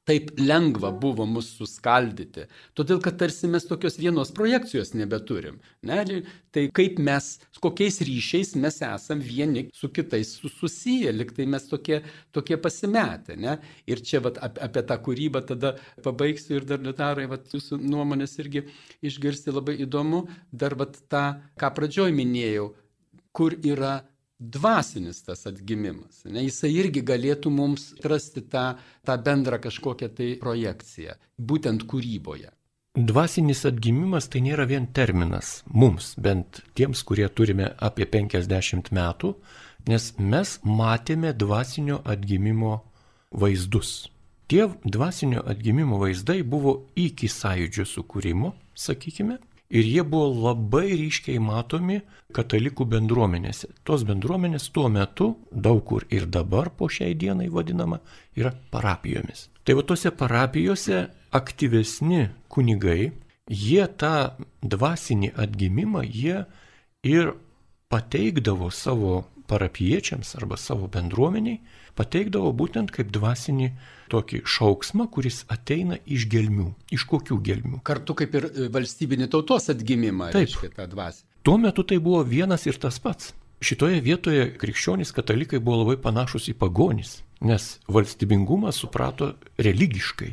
[0.07, 2.47] taip lengva buvo mus suskaldyti.
[2.75, 5.59] Todėl, kad tarsi mes tokios vienos projekcijos nebeturim.
[5.87, 6.03] Ne?
[6.53, 7.29] Tai kaip mes,
[7.63, 12.01] kokiais ryšiais mes esam vieni su kitais susiję, liktai mes tokie,
[12.35, 13.37] tokie pasimetę.
[13.39, 13.57] Ne?
[13.87, 18.67] Ir čia vat, apie tą kūrybą tada pabaigsiu ir dar litarai, vat, jūsų nuomonės irgi
[19.05, 20.25] išgirsti labai įdomu.
[20.51, 21.25] Dar vat, tą,
[21.59, 22.73] ką pradžioj minėjau,
[23.33, 24.01] kur yra
[24.51, 26.23] dvasinis tas atgimimas.
[26.25, 26.43] Ne?
[26.47, 28.73] Jisai irgi galėtų mums rasti tą,
[29.05, 32.51] tą bendrą kažkokią tai projekciją, būtent kūryboje.
[32.93, 39.33] Dvasinis atgimimas tai nėra vien terminas mums, bent tiems, kurie turime apie 50 metų,
[39.89, 42.75] nes mes matėme dvasinio atgimimo
[43.33, 44.11] vaizdus.
[44.45, 49.39] Tie dvasinio atgimimo vaizdai buvo iki sąjūdžio sukūrimo, sakykime,
[49.73, 51.99] ir jie buvo labai ryškiai matomi
[52.33, 53.71] katalikų bendruomenėse.
[53.87, 57.99] Tos bendruomenės tuo metu, daug kur ir dabar po šiai dienai vadinama,
[58.37, 59.47] yra parapijomis.
[59.65, 63.11] Tai va tose parapijose aktyvesni kunigai,
[63.49, 64.15] jie tą
[64.61, 66.43] dvasinį atgimimą, jie
[67.03, 67.33] ir
[67.91, 71.59] pateikdavo savo parapiečiams arba savo bendruomeniai,
[71.99, 73.69] pateikdavo būtent kaip dvasinį
[74.13, 76.71] tokį šauksmą, kuris ateina iš gelmių.
[76.93, 77.81] Iš kokių gelmių?
[77.87, 80.31] Kartu kaip ir e, valstybinį tautos atgimimą.
[80.35, 81.25] Taip, reiškia, tą dvasį.
[81.43, 83.33] Tuo metu tai buvo vienas ir tas pats.
[83.63, 90.31] Šitoje vietoje krikščionys katalikai buvo labai panašus į pagonys, nes valstybingumą suprato religiškai.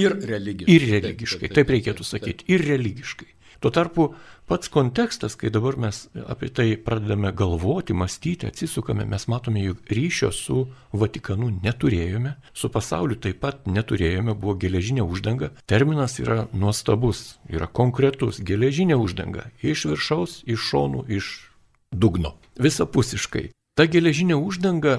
[0.00, 0.72] Ir religiškai.
[0.72, 3.28] Ir religiškai, taip, taip, taip reikėtų sakyti, ir religiškai.
[3.62, 4.08] Tuo tarpu
[4.50, 10.32] pats kontekstas, kai dabar mes apie tai pradedame galvoti, mąstyti, atsisukame, mes matome, jog ryšio
[10.34, 15.52] su Vatikanu neturėjome, su pasauliu taip pat neturėjome, buvo geležinė uždanga.
[15.70, 19.46] Terminas yra nuostabus, yra konkretus, geležinė uždanga.
[19.62, 21.30] Iš viršaus, iš šonų, iš
[21.94, 22.34] dugno.
[22.58, 23.52] Visapusiškai.
[23.78, 24.98] Ta geležinė uždanga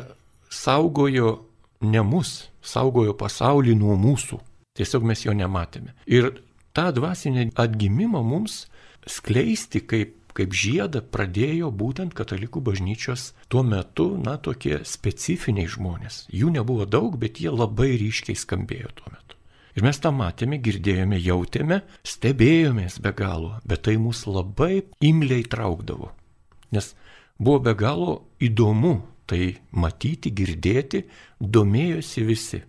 [0.49, 1.36] saugojo
[1.84, 4.39] ne mus, saugojo pasaulį nuo mūsų.
[4.80, 5.91] Tiesiog mes jo nematėme.
[6.08, 6.32] Ir
[6.78, 8.64] tą dvasinį atgimimą mums
[9.10, 16.26] skleisti kaip, kaip žiedą pradėjo būtent katalikų bažnyčios tuo metu, na, tokie specifiniai žmonės.
[16.34, 19.38] Jų nebuvo daug, bet jie labai ryškiai skambėjo tuo metu.
[19.74, 26.12] Ir mes tą matėme, girdėjome, jautėme, stebėjomės be galo, bet tai mus labai imliai traukdavo.
[26.74, 26.94] Nes
[27.40, 31.06] buvo be galo įdomu tai matyti, girdėti,
[31.40, 32.62] domėjosi visi.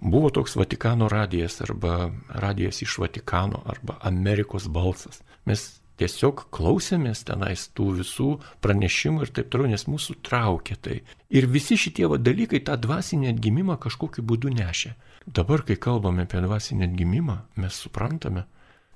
[0.00, 5.22] Buvo toks Vatikano radijas arba radijas iš Vatikano arba Amerikos balsas.
[5.46, 5.66] Mes
[6.00, 8.28] tiesiog klausėmės tenais tų visų
[8.64, 10.98] pranešimų ir taip toliau, nes mūsų traukė tai.
[11.32, 14.92] Ir visi šitie va, dalykai tą dvasinį atgimimą kažkokiu būdu nešė.
[15.26, 18.44] Dabar, kai kalbame apie dvasinį atgimimą, mes suprantame,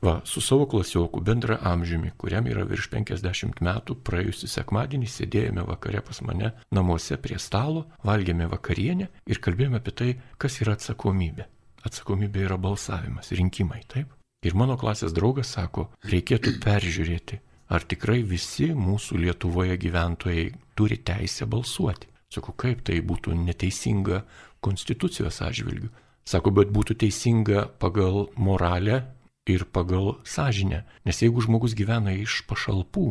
[0.02, 6.00] va, su savo klasioku bendra amžiumi, kuriam yra virš 50 metų, praėjusį sekmadienį sėdėjome vakare
[6.04, 11.46] pas mane namuose prie stalo, valgėme vakarienę ir kalbėjome apie tai, kas yra atsakomybė.
[11.84, 14.12] Atsakomybė yra balsavimas, rinkimai, taip?
[14.44, 21.44] Ir mano klasės draugas sako, reikėtų peržiūrėti, ar tikrai visi mūsų Lietuvoje gyventojai turi teisę
[21.48, 22.08] balsuoti.
[22.30, 24.22] Sako, kaip tai būtų neteisinga
[24.64, 25.90] konstitucijos atžvilgių.
[26.24, 29.02] Sako, bet būtų teisinga pagal moralę
[29.46, 30.84] ir pagal sąžinę.
[31.04, 33.06] Nes jeigu žmogus gyvena iš pašalpų,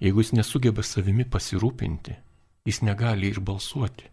[0.00, 2.14] jeigu jis nesugeba savimi pasirūpinti,
[2.68, 4.08] jis negali ir balsuoti.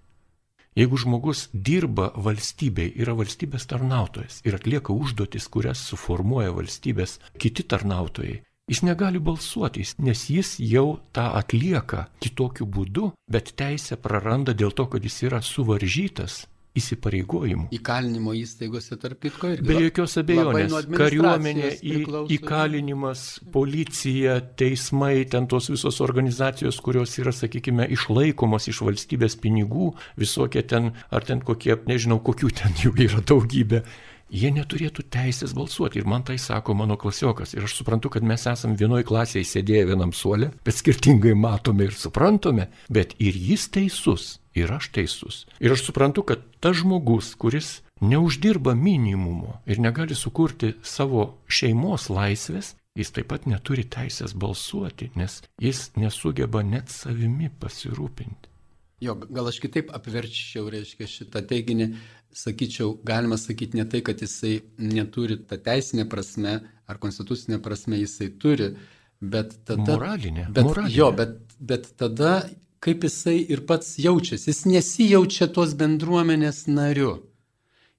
[0.76, 8.42] Jeigu žmogus dirba valstybei, yra valstybės tarnautojas ir atlieka užduotis, kurias suformuoja valstybės kiti tarnautojai,
[8.68, 14.90] jis negali balsuoti, nes jis jau tą atlieka kitokiu būdu, bet teisę praranda dėl to,
[14.92, 16.44] kad jis yra suvaržytas
[16.80, 17.68] įsipareigojimų.
[17.76, 19.68] Įkalinimo įstaigose, tarp kitko, irgi.
[19.70, 20.76] Be jokios abejonės.
[20.92, 22.00] Kariuomenė, į,
[22.38, 30.66] įkalinimas, policija, teismai, ten tos visos organizacijos, kurios yra, sakykime, išlaikomos iš valstybės pinigų, visokie
[30.68, 33.86] ten, ar ten kokie, nežinau, kokių ten jų yra daugybė
[34.30, 36.00] jie neturėtų teisės balsuoti.
[36.02, 37.54] Ir man tai sako mano klasiokas.
[37.56, 41.98] Ir aš suprantu, kad mes esame vienoje klasėje sėdėję vienam suolė, bet skirtingai matome ir
[41.98, 42.70] suprantame.
[42.90, 45.44] Bet ir jis teisus, ir aš teisus.
[45.60, 52.74] Ir aš suprantu, kad tas žmogus, kuris neuždirba minimumo ir negali sukurti savo šeimos laisvės,
[52.96, 58.55] jis taip pat neturi teisės balsuoti, nes jis nesugeba net savimi pasirūpinti.
[59.04, 61.90] Jo, gal aš kitaip apverčiau, reiškia, šitą teiginį,
[62.36, 68.30] sakyčiau, galima sakyti ne tai, kad jisai neturi tą teisinę prasme ar konstitucinę prasme jisai
[68.40, 68.72] turi,
[69.20, 69.98] bet tada...
[69.98, 70.48] Moralinė.
[70.52, 70.96] Bet, moralinė.
[70.96, 72.38] Jo, bet, bet tada
[72.86, 77.18] kaip jisai ir pats jaučiasi, jis nesijaučia tos bendruomenės nariu.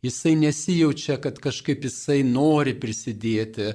[0.05, 3.73] Jisai nesijaučia, kad kažkaip jisai nori prisidėti,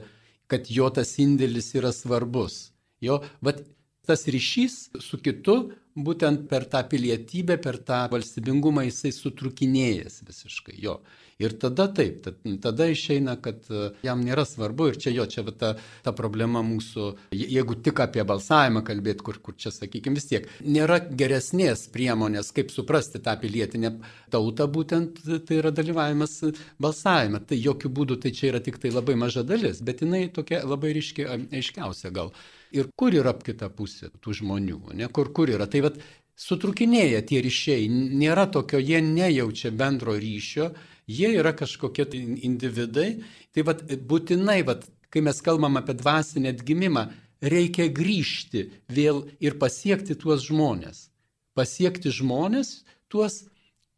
[0.52, 2.70] kad jo tas indėlis yra svarbus.
[3.04, 3.66] Jo, bet
[4.08, 5.58] tas ryšys su kitu
[5.96, 11.00] būtent per tą pilietybę, per tą valstybingumą jisai sutrukinėjęs visiškai jo.
[11.42, 12.28] Ir tada taip,
[12.62, 15.72] tada išeina, kad e, jam nėra svarbu ir čia jo, čia ta,
[16.06, 21.00] ta problema mūsų, jeigu tik apie balsavimą kalbėti, kur, kur čia, sakykime, vis tiek, nėra
[21.02, 23.96] geresnės priemonės, kaip suprasti tą pilietinę
[24.34, 26.38] tautą, būtent tai yra dalyvavimas
[26.82, 27.42] balsavime.
[27.50, 30.94] Tai jokių būdų tai čia yra tik tai labai maža dalis, bet jinai tokia labai
[31.00, 32.36] ryški, aiškiausia gal
[32.72, 35.68] ir kur yra kita pusė tų žmonių, ne, kur, kur yra.
[35.70, 36.00] Tai vad
[36.40, 40.72] sutrukinėja tie ryšiai, nėra tokio, jie nejaučia bendro ryšio,
[41.12, 43.10] jie yra kažkokie tai individai.
[43.54, 47.06] Tai vad būtinai, vad, kai mes kalbam apie dvasinį atgimimą,
[47.42, 51.10] reikia grįžti vėl ir pasiekti tuos žmonės.
[51.58, 52.82] Pasiekti žmonės
[53.12, 53.44] tuos,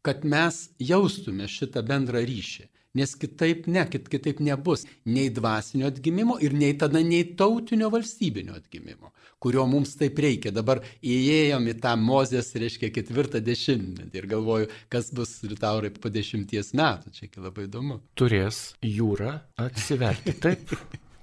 [0.04, 2.66] kad mes jaustume šitą bendrą ryšį
[2.98, 8.54] nes kitaip ne, kit, kitaip nebus nei dvasinio atgimimo ir nei tada nei tautinio valstybinio
[8.54, 10.54] atgimimo, kurio mums taip reikia.
[10.54, 16.74] Dabar įėjom į tą Mozės, reiškia, ketvirtą dešimtmetį ir galvoju, kas bus Liutaurai po dešimties
[16.78, 18.00] metų, čia labai įdomu.
[18.18, 20.74] Turės jūrą atsiverti, taip.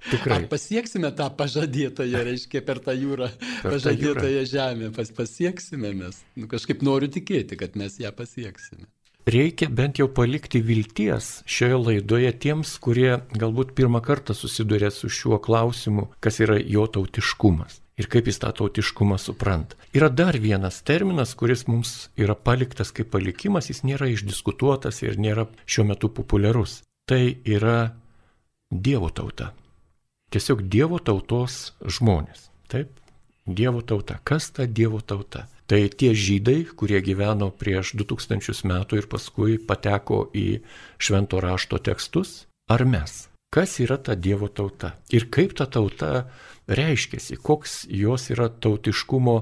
[0.02, 0.40] Tikrai.
[0.40, 3.28] Ar pasieksime tą pažadėtąją, reiškia, per tą jūrą,
[3.62, 4.48] per pažadėtąją jūrą.
[4.50, 6.18] žemę, pas, pasieksime mes.
[6.34, 8.90] Nu, kažkaip noriu tikėti, kad mes ją pasieksime
[9.28, 15.42] reikia bent jau palikti vilties šioje laidoje tiems, kurie galbūt pirmą kartą susiduria su šiuo
[15.44, 19.78] klausimu, kas yra jo tautiškumas ir kaip jis tą tautiškumą supranta.
[19.94, 25.48] Yra dar vienas terminas, kuris mums yra paliktas kaip palikimas, jis nėra išdiskutuotas ir nėra
[25.66, 26.82] šiuo metu populiarus.
[27.10, 27.94] Tai yra
[28.72, 29.52] Dievo tauta.
[30.32, 32.48] Tiesiog Dievo tautos žmonės.
[32.72, 32.94] Taip,
[33.46, 34.22] Dievo tauta.
[34.24, 35.48] Kas ta Dievo tauta?
[35.72, 40.60] Tai tie žydai, kurie gyveno prieš 2000 metų ir paskui pateko į
[41.00, 43.30] švento rašto tekstus, ar mes?
[43.56, 44.98] Kas yra ta Dievo tauta?
[45.16, 46.26] Ir kaip ta tauta
[46.68, 49.38] reiškiasi, koks jos yra tautiškumo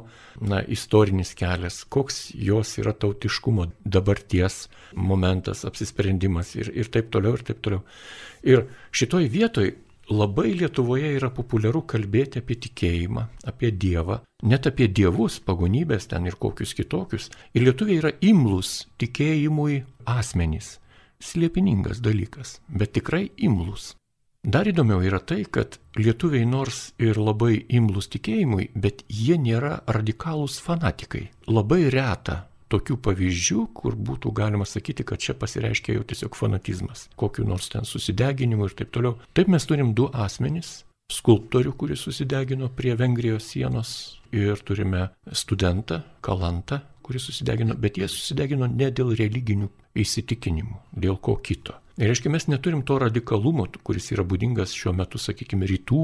[0.46, 7.46] na, istorinis kelias, koks jos yra tautiškumo dabarties momentas, apsisprendimas ir, ir taip toliau, ir
[7.50, 7.82] taip toliau.
[8.46, 9.74] Ir šitoj vietoj
[10.10, 16.38] labai Lietuvoje yra populiaru kalbėti apie tikėjimą, apie Dievą, net apie dievus, pagonybės ten ir
[16.42, 17.30] kokius kitokius.
[17.54, 20.78] Ir lietuviai yra imlus tikėjimui asmenys.
[21.20, 23.94] Slėpiningas dalykas, bet tikrai imlus.
[24.40, 30.62] Dar įdomiau yra tai, kad lietuviai nors ir labai imlus tikėjimui, bet jie nėra radikalūs
[30.64, 31.26] fanatikai.
[31.52, 37.48] Labai reta tokių pavyzdžių, kur būtų galima sakyti, kad čia pasireiškia jau tiesiog fanatizmas, kokiu
[37.50, 39.18] nors ten susideginimu ir taip toliau.
[39.34, 40.84] Taip mes turim du asmenys-
[41.20, 48.68] skulptorių, kuris susidegino prie Vengrijos sienos ir turime studentą, kalantą, kuris susidegino, bet jie susidegino
[48.68, 51.74] ne dėl religinių įsitikinimų, dėl ko kito.
[51.98, 56.04] Ir reiškia, mes neturim to radikalumo, kuris yra būdingas šiuo metu, sakykime, rytų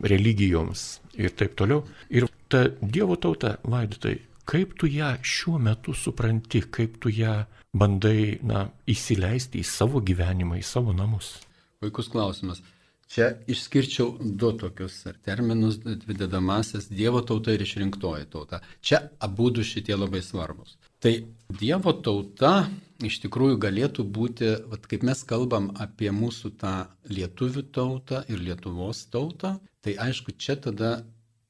[0.00, 1.82] religijoms ir taip toliau.
[2.08, 8.38] Ir ta Dievo tauta, vaidotai, Kaip tu ją šiuo metu supranti, kaip tu ją bandai
[8.44, 11.38] na, įsileisti į savo gyvenimą, į savo namus?
[11.82, 12.62] Vaikus klausimas.
[13.14, 18.60] Čia išskirčiau du tokius terminus, dvi dedamasias- Dievo tauta ir išrinktoji tauta.
[18.80, 20.76] Čia abu du šitie labai svarbus.
[21.00, 21.12] Tai
[21.60, 22.68] Dievo tauta
[23.04, 26.74] iš tikrųjų galėtų būti, vat, kaip mes kalbam apie mūsų tą
[27.10, 31.04] lietuvių tautą ir Lietuvos tautą, tai aišku, čia tada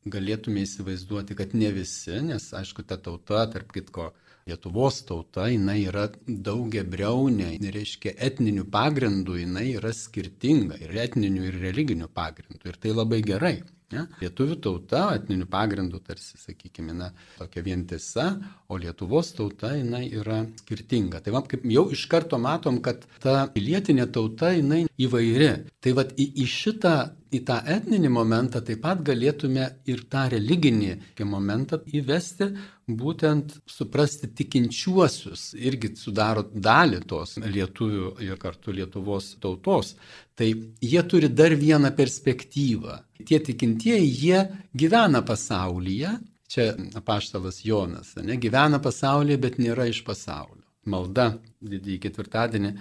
[0.05, 4.12] galėtume įsivaizduoti, kad ne visi, nes aišku, ta tauta, tarp kitko,
[4.45, 11.57] Lietuvos tauta, jinai yra daugia breunė, reiškia etninių pagrindų, jinai yra skirtinga ir etninių, ir
[11.62, 12.61] religinių pagrindų.
[12.69, 13.55] Ir tai labai gerai.
[13.95, 14.03] Ne?
[14.21, 18.27] Lietuvių tauta etninių pagrindų tarsi, sakykime, na, tokia vientisa,
[18.69, 21.23] o Lietuvos tauta jinai yra skirtinga.
[21.25, 25.53] Tai va, kaip jau iš karto matom, kad ta pilietinė tauta jinai įvairi.
[25.81, 26.97] Tai va, į, į šitą
[27.35, 30.92] į tą etninį momentą taip pat galėtume ir tą religinį
[31.29, 32.51] momentą įvesti,
[32.88, 39.94] būtent suprasti tikinčiuosius, irgi sudaro dalį tos lietuvių ir kartu Lietuvos tautos.
[40.37, 40.51] Tai
[40.83, 42.99] jie turi dar vieną perspektyvą.
[43.25, 44.42] Tie tikintieji, jie
[44.77, 46.18] gyvena pasaulyje,
[46.51, 50.54] čia apaštalas Jonas, ne, gyvena pasaulyje, bet nėra iš pasaulio
[50.90, 52.73] malda didįjį ketvirtadienį,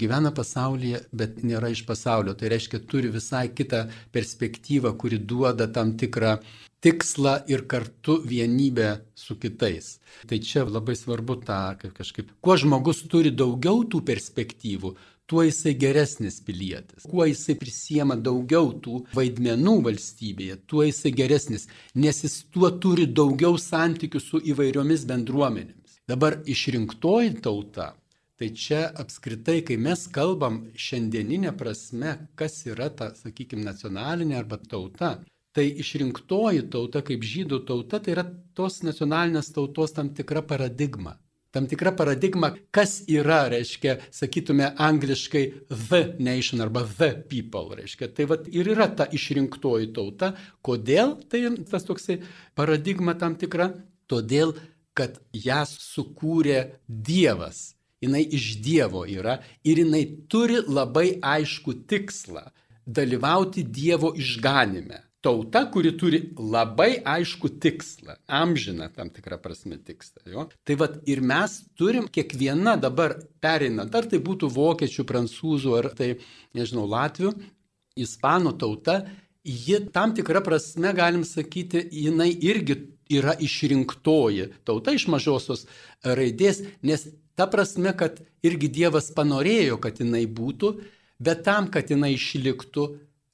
[0.00, 2.34] gyvena pasaulyje, bet nėra iš pasaulio.
[2.38, 6.38] Tai reiškia, turi visai kitą perspektyvą, kuri duoda tam tikrą
[6.84, 9.98] tikslą ir kartu vienybę su kitais.
[10.28, 12.32] Tai čia labai svarbu tą kažkaip.
[12.44, 14.92] Kuo žmogus turi daugiau tų perspektyvų,
[15.26, 17.06] tuo jisai geresnis pilietis.
[17.08, 23.56] Kuo jisai prisiema daugiau tų vaidmenų valstybėje, tuo jisai geresnis, nes jis tuo turi daugiau
[23.60, 25.83] santykių su įvairiomis bendruomenėmis.
[26.04, 27.94] Dabar išrinktoji tauta,
[28.36, 35.14] tai čia apskritai, kai mes kalbam šiandieninė prasme, kas yra ta, sakykime, nacionalinė arba tauta,
[35.56, 38.24] tai išrinktoji tauta kaip žydų tauta, tai yra
[38.58, 41.14] tos nacionalinės tautos tam tikra paradigma.
[41.54, 48.10] Tam tikra paradigma, kas yra, reiškia, sakytume angliškai the nation arba the people, reiškia.
[48.12, 50.34] Tai vat ir yra ta išrinktoji tauta.
[50.66, 51.14] Kodėl?
[51.30, 52.18] Tai tas toksai
[52.58, 53.70] paradigma tam tikra.
[54.10, 54.50] Todėl,
[54.94, 57.74] kad ją sukūrė Dievas.
[58.04, 62.50] Jis iš Dievo yra ir jinai turi labai aišku tikslą-
[62.98, 65.00] dalyvauti Dievo išganime.
[65.24, 70.20] Tauta, kuri turi labai aišku tikslą, amžiną tam tikrą prasme tikslą.
[70.26, 70.48] Jo?
[70.64, 76.18] Tai vad ir mes turim kiekviena dabar pereinant, ar tai būtų vokiečių, prancūzų, ar tai,
[76.52, 77.32] nežinau, latvių,
[77.96, 79.06] ispanų tauta,
[79.44, 85.66] ji tam tikrą prasme, galim sakyti, jinai irgi yra išrinktoji tauta iš mažosios
[86.04, 90.74] raidės, nes ta prasme, kad irgi Dievas panorėjo, kad jinai būtų,
[91.24, 92.86] bet tam, kad jinai išliktų,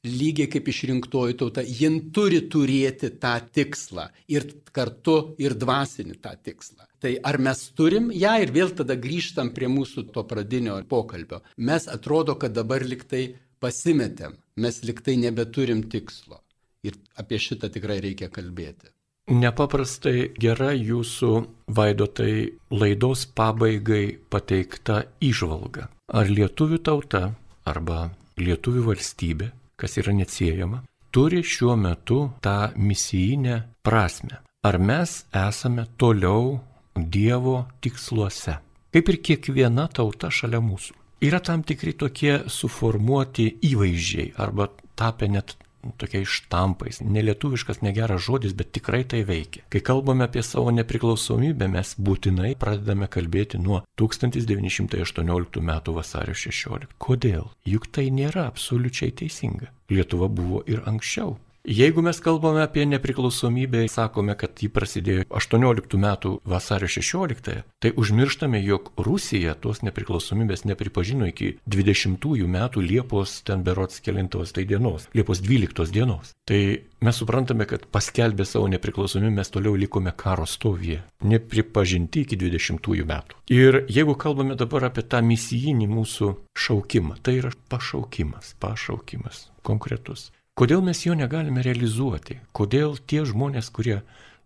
[0.06, 6.86] lygiai kaip išrinktoji tauta, jin turi turėti tą tikslą ir kartu ir dvasinį tą tikslą.
[7.00, 11.42] Tai ar mes turim ją ir vėl tada grįžtam prie mūsų to pradinio pokalbio.
[11.56, 16.40] Mes atrodo, kad dabar liktai pasimetėm, mes liktai nebeturim tikslo.
[16.84, 18.88] Ir apie šitą tikrai reikia kalbėti.
[19.30, 21.28] Nepaprastai gera jūsų
[21.70, 25.86] vaidotai laidos pabaigai pateikta išvalga.
[26.10, 27.20] Ar lietuvių tauta
[27.62, 28.08] arba
[28.42, 30.82] lietuvių valstybė, kas yra neatsiejama,
[31.14, 34.40] turi šiuo metu tą misijinę prasme?
[34.66, 36.58] Ar mes esame toliau
[36.98, 38.58] Dievo tiksluose?
[38.90, 40.98] Kaip ir kiekviena tauta šalia mūsų.
[41.22, 44.66] Yra tam tikri tokie suformuoti įvaizdžiai arba
[44.98, 45.54] tapę net
[46.00, 47.00] tokiais štampais.
[47.00, 49.64] Nelietuviškas negeras žodis, bet tikrai tai veikia.
[49.72, 55.72] Kai kalbame apie savo nepriklausomybę, mes būtinai pradedame kalbėti nuo 1918 m.
[55.96, 56.96] vasario 16.
[56.98, 57.50] Kodėl?
[57.64, 59.72] Juk tai nėra absoliučiai teisinga.
[59.90, 61.38] Lietuva buvo ir anksčiau.
[61.64, 68.62] Jeigu mes kalbame apie nepriklausomybę, sakome, kad ji prasidėjo 18 metų vasario 16, tai užmirštame,
[68.64, 75.44] jog Rusija tos nepriklausomybės nepripažino iki 20 metų Liepos ten berots kelintos tai dienos, Liepos
[75.44, 76.32] 12 dienos.
[76.48, 76.62] Tai
[77.04, 83.36] mes suprantame, kad paskelbę savo nepriklausomybę mes toliau likome karo stovyje, nepripažinti iki 20 metų.
[83.52, 90.30] Ir jeigu kalbame dabar apie tą misijinį mūsų šaukimą, tai yra pašaukimas, pašaukimas konkretus.
[90.58, 92.40] Kodėl mes jo negalime realizuoti?
[92.52, 94.00] Kodėl tie žmonės, kurie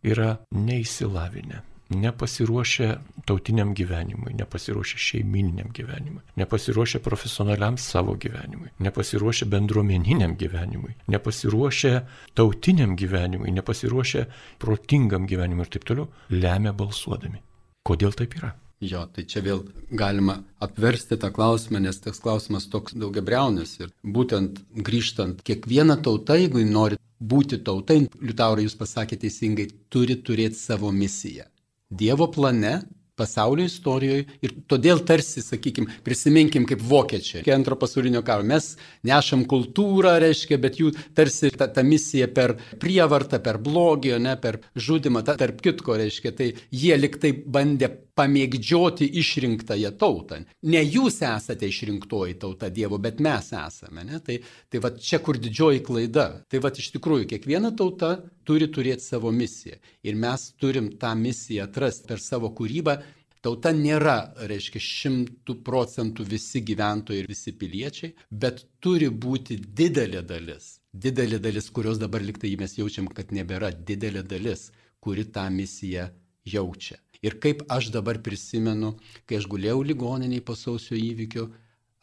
[0.05, 2.89] yra neįsilavinę, nepasiruošę
[3.27, 11.95] tautiniam gyvenimui, nepasiruošę šeimininiam gyvenimui, nepasiruošę profesionaliam savo gyvenimui, nepasiruošę bendruomeniniam gyvenimui, nepasiruošę
[12.35, 14.27] tautiniam gyvenimui, nepasiruošę
[14.59, 17.43] protingam gyvenimui ir taip toliau, lemia balsuodami.
[17.85, 18.55] Kodėl taip yra?
[18.85, 19.63] Jo, tai čia vėl
[19.97, 23.79] galima apversti tą klausimą, nes tas klausimas toks daugiabriaunis.
[23.81, 26.99] Ir būtent grįžtant, kiekviena tauta, jeigu nori
[27.33, 31.47] būti tautai, Liutaurai jūs pasakėte teisingai, turi turėti savo misiją.
[31.89, 32.75] Dievo plane
[33.19, 37.45] pasaulio istorijoje ir todėl tarsi, sakykime, prisiminkim kaip vokiečiai.
[37.55, 38.75] Antro pasaulinio karo mes
[39.07, 44.61] nešam kultūrą, reiškia, bet jų tarsi ta, ta misija per prievartą, per blogį, ne per
[44.75, 50.41] žudimą, ta, tarp kitko, reiškia, tai jie liktai bandė pamėgdžioti išrinktąją tautą.
[50.71, 54.05] Ne jūs esate išrinktoji tauta Dievo, bet mes esame.
[54.07, 54.21] Ne?
[54.23, 54.39] Tai,
[54.71, 56.29] tai va čia kur didžioji klaida.
[56.51, 58.17] Tai va iš tikrųjų kiekviena tauta
[58.47, 59.77] turi turėti savo misiją.
[60.07, 62.97] Ir mes turim tą misiją atrasti per savo kūrybą.
[63.45, 70.79] Tauta nėra, reiškia, šimtų procentų visi gyventojai ir visi piliečiai, bet turi būti didelė dalis.
[70.93, 74.71] Didelė dalis, kurios dabar liktai mes jaučiam, kad nebėra didelė dalis,
[75.05, 76.09] kuri tą misiją
[76.49, 76.97] jaučia.
[77.25, 78.95] Ir kaip aš dabar prisimenu,
[79.29, 81.47] kai aš guliau ligoniniai po sausio įvykio,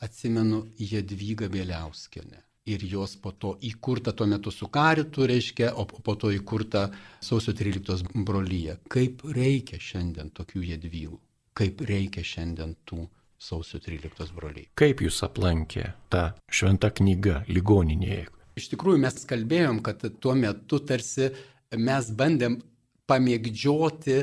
[0.01, 2.41] atsimenu Jadvygą Vėliauskenę.
[2.69, 6.91] Ir jos po to įkurta tuo metu su karitu, reiškia, o po to įkurta
[7.23, 8.77] sausio 13 brolyje.
[8.85, 11.17] Kaip reikia šiandien tokių Jadvygų?
[11.57, 13.07] Kaip reikia šiandien tų
[13.41, 14.69] sausio 13 broliai?
[14.77, 18.27] Kaip jūs aplankė ta šventa knyga ligoninėje?
[18.61, 21.31] Iš tikrųjų mes kalbėjom, kad tuo metu tarsi
[21.73, 22.59] mes bandėm
[23.09, 24.19] pamėgdžioti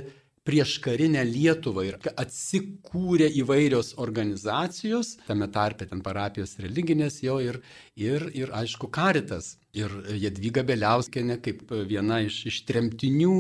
[0.48, 7.58] prieš karinę Lietuvą ir atsikūrė įvairios organizacijos, tame tarpe ten parapijos religinės jo ir,
[7.98, 9.56] ir, ir aišku, karitas.
[9.76, 13.34] Ir Jadvyga Beliauskenė kaip viena iš, iš tremtinių,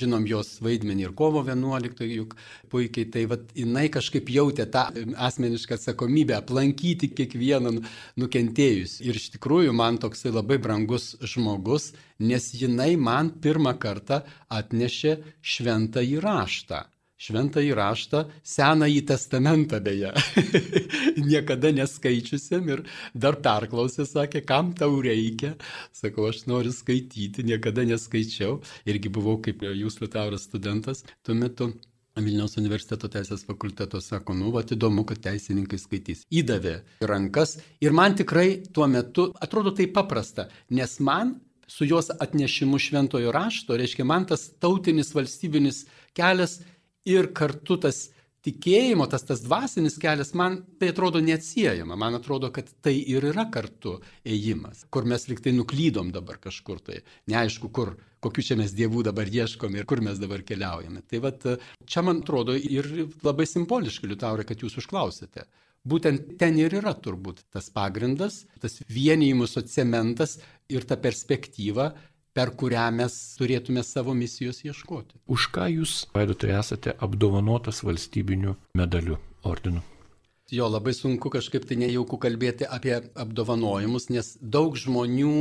[0.00, 2.34] žinom jos vaidmenį ir kovo 11, juk
[2.72, 4.88] puikiai, tai vad jinai kažkaip jautė tą
[5.28, 7.86] asmenišką atsakomybę aplankyti kiekvieną nu,
[8.24, 8.98] nukentėjus.
[9.04, 16.06] Ir iš tikrųjų man toksai labai brangus žmogus, nes jinai man pirmą kartą atnešė šventą
[16.16, 16.86] įraštą
[17.18, 20.12] šventą įraštą, senąjį testamentą beje,
[21.30, 25.56] niekada neskaičiusiam ir dar perklausė, sakė, kam tau reikia.
[25.94, 28.60] Sakau, aš noriu skaityti, niekada neskaičiau.
[28.88, 31.72] Irgi buvau kaip jūs, Liutauras, studentas tuo metu.
[32.18, 36.24] Vilniaus universiteto teisės fakulteto sako, nu, va, įdomu, kad teisininkai skaitys.
[36.34, 41.36] Įdavė rankas ir man tikrai tuo metu atrodo tai paprasta, nes man
[41.68, 45.84] su jos atnešimu šventojo rašto, reiškia, man tas tautinis valstybinis
[46.16, 46.58] kelias
[47.08, 48.08] ir kartu tas
[48.46, 51.96] tikėjimo, tas, tas dvasinis kelias, man tai atrodo neatsiejama.
[51.98, 57.00] Man atrodo, kad tai ir yra kartu ėjimas, kur mes liktai nuklydom dabar kažkur tai.
[57.30, 61.04] Neaišku, kur, kokiu čia mes dievų dabar ieškom ir kur mes dabar keliaujame.
[61.10, 61.48] Tai vad,
[61.86, 65.48] čia man atrodo ir labai simboliškai, Liutaurai, kad jūs užklausėte.
[65.88, 70.36] Būtent ten ir yra turbūt tas pagrindas, tas vienijimus cementas
[70.68, 71.92] ir ta perspektyva,
[72.38, 75.18] per kurią mes turėtume savo misijos ieškoti.
[75.26, 79.82] Už ką jūs, vaidotai, esate apdovanotas valstybiniu medaliu ordinu?
[80.48, 85.34] Jo, labai sunku kažkaip tai nejaukų kalbėti apie apdovanojimus, nes daug žmonių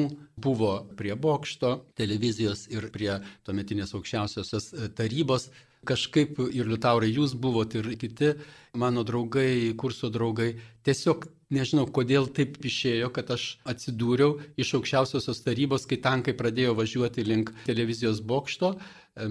[0.44, 3.14] buvo prie bokšto televizijos ir prie
[3.48, 5.48] tuometinės aukščiausiosios tarybos
[5.88, 8.34] kažkaip ir Liutaurai jūs buvot ir kiti
[8.76, 15.88] mano draugai, kurso draugai, tiesiog nežinau, kodėl taip išėjo, kad aš atsidūriau iš aukščiausiosios tarybos,
[15.90, 18.76] kai tankai pradėjo važiuoti link televizijos bokšto.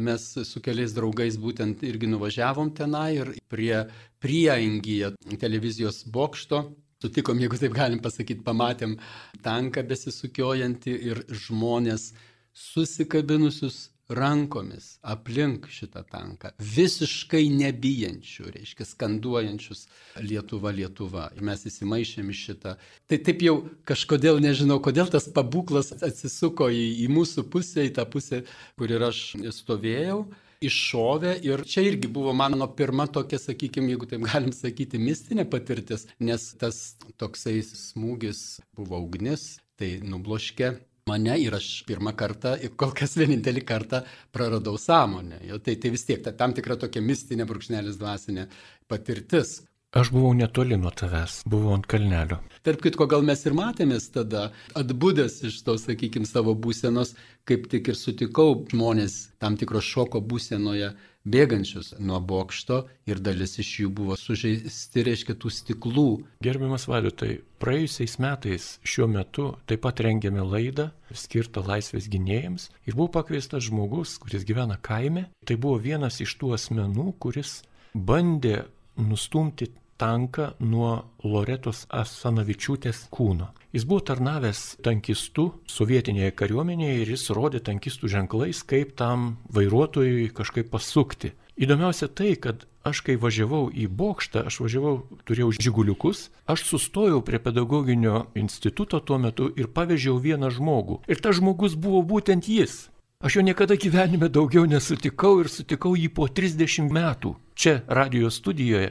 [0.02, 3.84] Mes su keliais draugais būtent irgi nuvažiavom tenai ir prie
[4.24, 6.64] prieangyje televizijos bokšto
[7.02, 8.96] sutikom, jeigu taip galim pasakyti, pamatėm
[9.44, 12.10] tanką besisukiojantį ir žmonės
[12.56, 19.86] susikabinusius rankomis aplink šitą tanką, visiškai nebijančių, reiškia, skanduojančius
[20.22, 21.28] Lietuva, Lietuva.
[21.36, 22.76] Ir mes įsimaišėm į šitą.
[23.10, 23.56] Tai taip jau
[23.88, 28.44] kažkodėl nežinau, kodėl tas pabuklas atsisuko į, į mūsų pusę, į tą pusę,
[28.78, 29.22] kur ir aš
[29.60, 30.24] stovėjau
[30.64, 36.06] iššovė ir čia irgi buvo mano pirma tokia, sakykime, jeigu taip galim sakyti, mistinė patirtis,
[36.18, 40.76] nes tas toksai smūgis buvo ugnis, tai nubloškė
[41.06, 44.00] mane ir aš pirmą kartą, ir kol kas vienintelį kartą
[44.34, 45.38] praradau sąmonę.
[45.46, 48.48] Jo, tai, tai vis tiek ta, tam tikra tokia mistinė brūkšnelis dvasinė
[48.90, 49.60] patirtis.
[49.96, 52.40] Aš buvau netoli nuo tavęs, buvau ant kalnelio.
[52.66, 57.14] Tarp kitko, gal mes ir matėmės tada, atbūdęs iš to, sakykime, savo būsenos,
[57.46, 60.90] kaip tik ir sutikau žmonės tam tikro šoko būsenoje
[61.26, 66.06] bėgančius nuo bokšto ir dalis iš jų buvo sužeisti, reiškia, tų stiklų.
[66.44, 73.10] Gerbiamas Valiutai, praėjusiais metais šiuo metu taip pat rengėme laidą skirtą laisvės gynėjams ir buvo
[73.18, 75.28] pakviestas žmogus, kuris gyvena kaime.
[75.46, 77.60] Tai buvo vienas iš tų asmenų, kuris
[77.94, 78.64] bandė
[78.96, 79.70] nustumti
[80.00, 83.50] tanką nuo Loretos Asanavičiūtės kūno.
[83.76, 90.70] Jis buvo tarnavęs tankistų sovietinėje kariuomenėje ir jis rodė tankistų ženklais, kaip tam vairuotojui kažkaip
[90.72, 91.34] pasukti.
[91.56, 94.96] Įdomiausia tai, kad aš kai važiavau į bokštą, aš važiavau,
[95.28, 101.00] turėjau žiguliukus, aš sustojau prie pedagoginio instituto tuo metu ir pavežiau vieną žmogų.
[101.08, 102.86] Ir tas žmogus buvo būtent jis.
[103.20, 108.90] Aš jo niekada gyvenime daugiau nesutikau ir sutikau jį po 30 metų čia radio studijoje,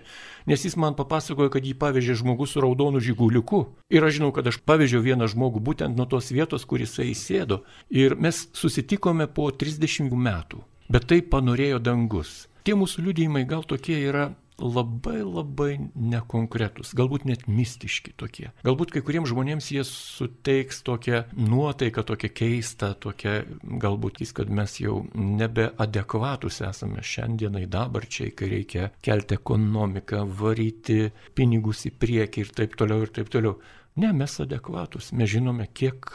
[0.49, 3.59] nes jis man papasakojo, kad jį pavežė žmogus su raudonu žiguliuku.
[3.93, 7.61] Ir aš žinau, kad aš pavežiau vieną žmogų būtent nuo tos vietos, kur jisai įsėdo.
[7.93, 10.63] Ir mes susitikome po 30 metų.
[10.89, 12.47] Bet tai panorėjo dangus.
[12.65, 14.31] Tie mūsų liudijimai gal tokie yra
[14.61, 18.49] labai labai nekonkretus, galbūt net mistiški tokie.
[18.65, 23.35] Galbūt kai kuriems žmonėms jie suteiks tokią nuotaiką, tokią keistą, tokią
[23.83, 31.85] galbūt jis, kad mes jau nebeadekvatus esame šiandienai dabarčiai, kai reikia kelti ekonomiką, varyti pinigus
[31.89, 33.59] į priekį ir taip toliau ir taip toliau.
[33.99, 36.09] Ne, mes adekvatus, mes žinome, kiek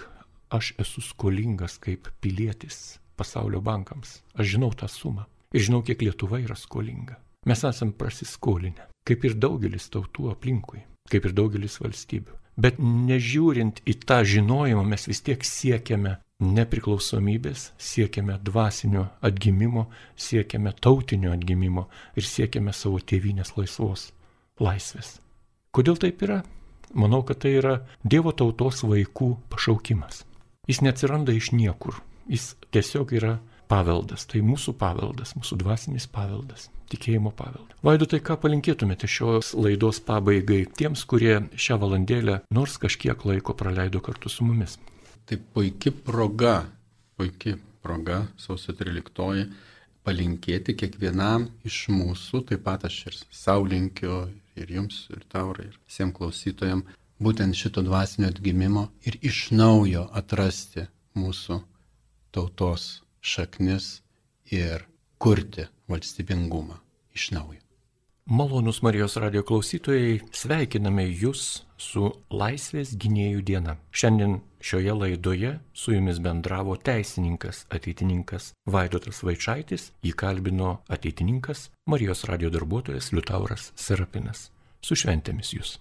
[0.53, 4.21] aš esu skolingas kaip pilietis pasaulio bankams.
[4.35, 7.19] Aš žinau tą sumą ir žinau, kiek Lietuva yra skolinga.
[7.47, 12.35] Mes esam prasiskolinę, kaip ir daugelis tautų aplinkui, kaip ir daugelis valstybių.
[12.61, 19.87] Bet nežiūrint į tą žinojimą, mes vis tiek siekiame nepriklausomybės, siekiame dvasinio atgimimo,
[20.21, 24.11] siekiame tautinio atgimimo ir siekiame savo tėvynės laisvos
[24.61, 25.15] laisvės.
[25.73, 26.43] Kodėl taip yra?
[26.93, 30.27] Manau, kad tai yra Dievo tautos vaikų pašaukimas.
[30.69, 32.03] Jis neatsiranda iš niekur.
[32.29, 33.39] Jis tiesiog yra
[33.71, 34.27] paveldas.
[34.29, 37.79] Tai mūsų paveldas, mūsų dvasinis paveldas tikėjimo paveldą.
[37.87, 44.03] Vaidu, tai ką palinkėtumėte šios laidos pabaigai tiems, kurie šią valandėlę nors kažkiek laiko praleido
[44.05, 44.77] kartu su mumis?
[45.27, 46.57] Tai puikia proga,
[47.17, 49.47] puikia proga, sausio 13
[50.07, 54.23] palinkėti kiekvienam iš mūsų, taip pat aš ir savo linkiu,
[54.57, 60.87] ir jums, ir taurai, ir visiems klausytojams, būtent šito dvasinio atgimimo ir iš naujo atrasti
[61.19, 61.61] mūsų
[62.33, 64.01] tautos šaknis
[64.51, 64.87] ir
[65.21, 66.79] kurti valstybingumą
[67.15, 67.61] iš naujo.
[68.31, 73.75] Malonus Marijos radio klausytojai, sveikiname Jūs su Laisvės gynėjų diena.
[73.91, 82.55] Šiandien šioje laidoje su Jumis bendravo teisininkas, ateitininkas Vaidotas Vaičaitis, jį kalbino ateitininkas Marijos radio
[82.55, 84.53] darbuotojas Liutauras Serapinas.
[84.79, 85.79] Su šventėmis Jūs.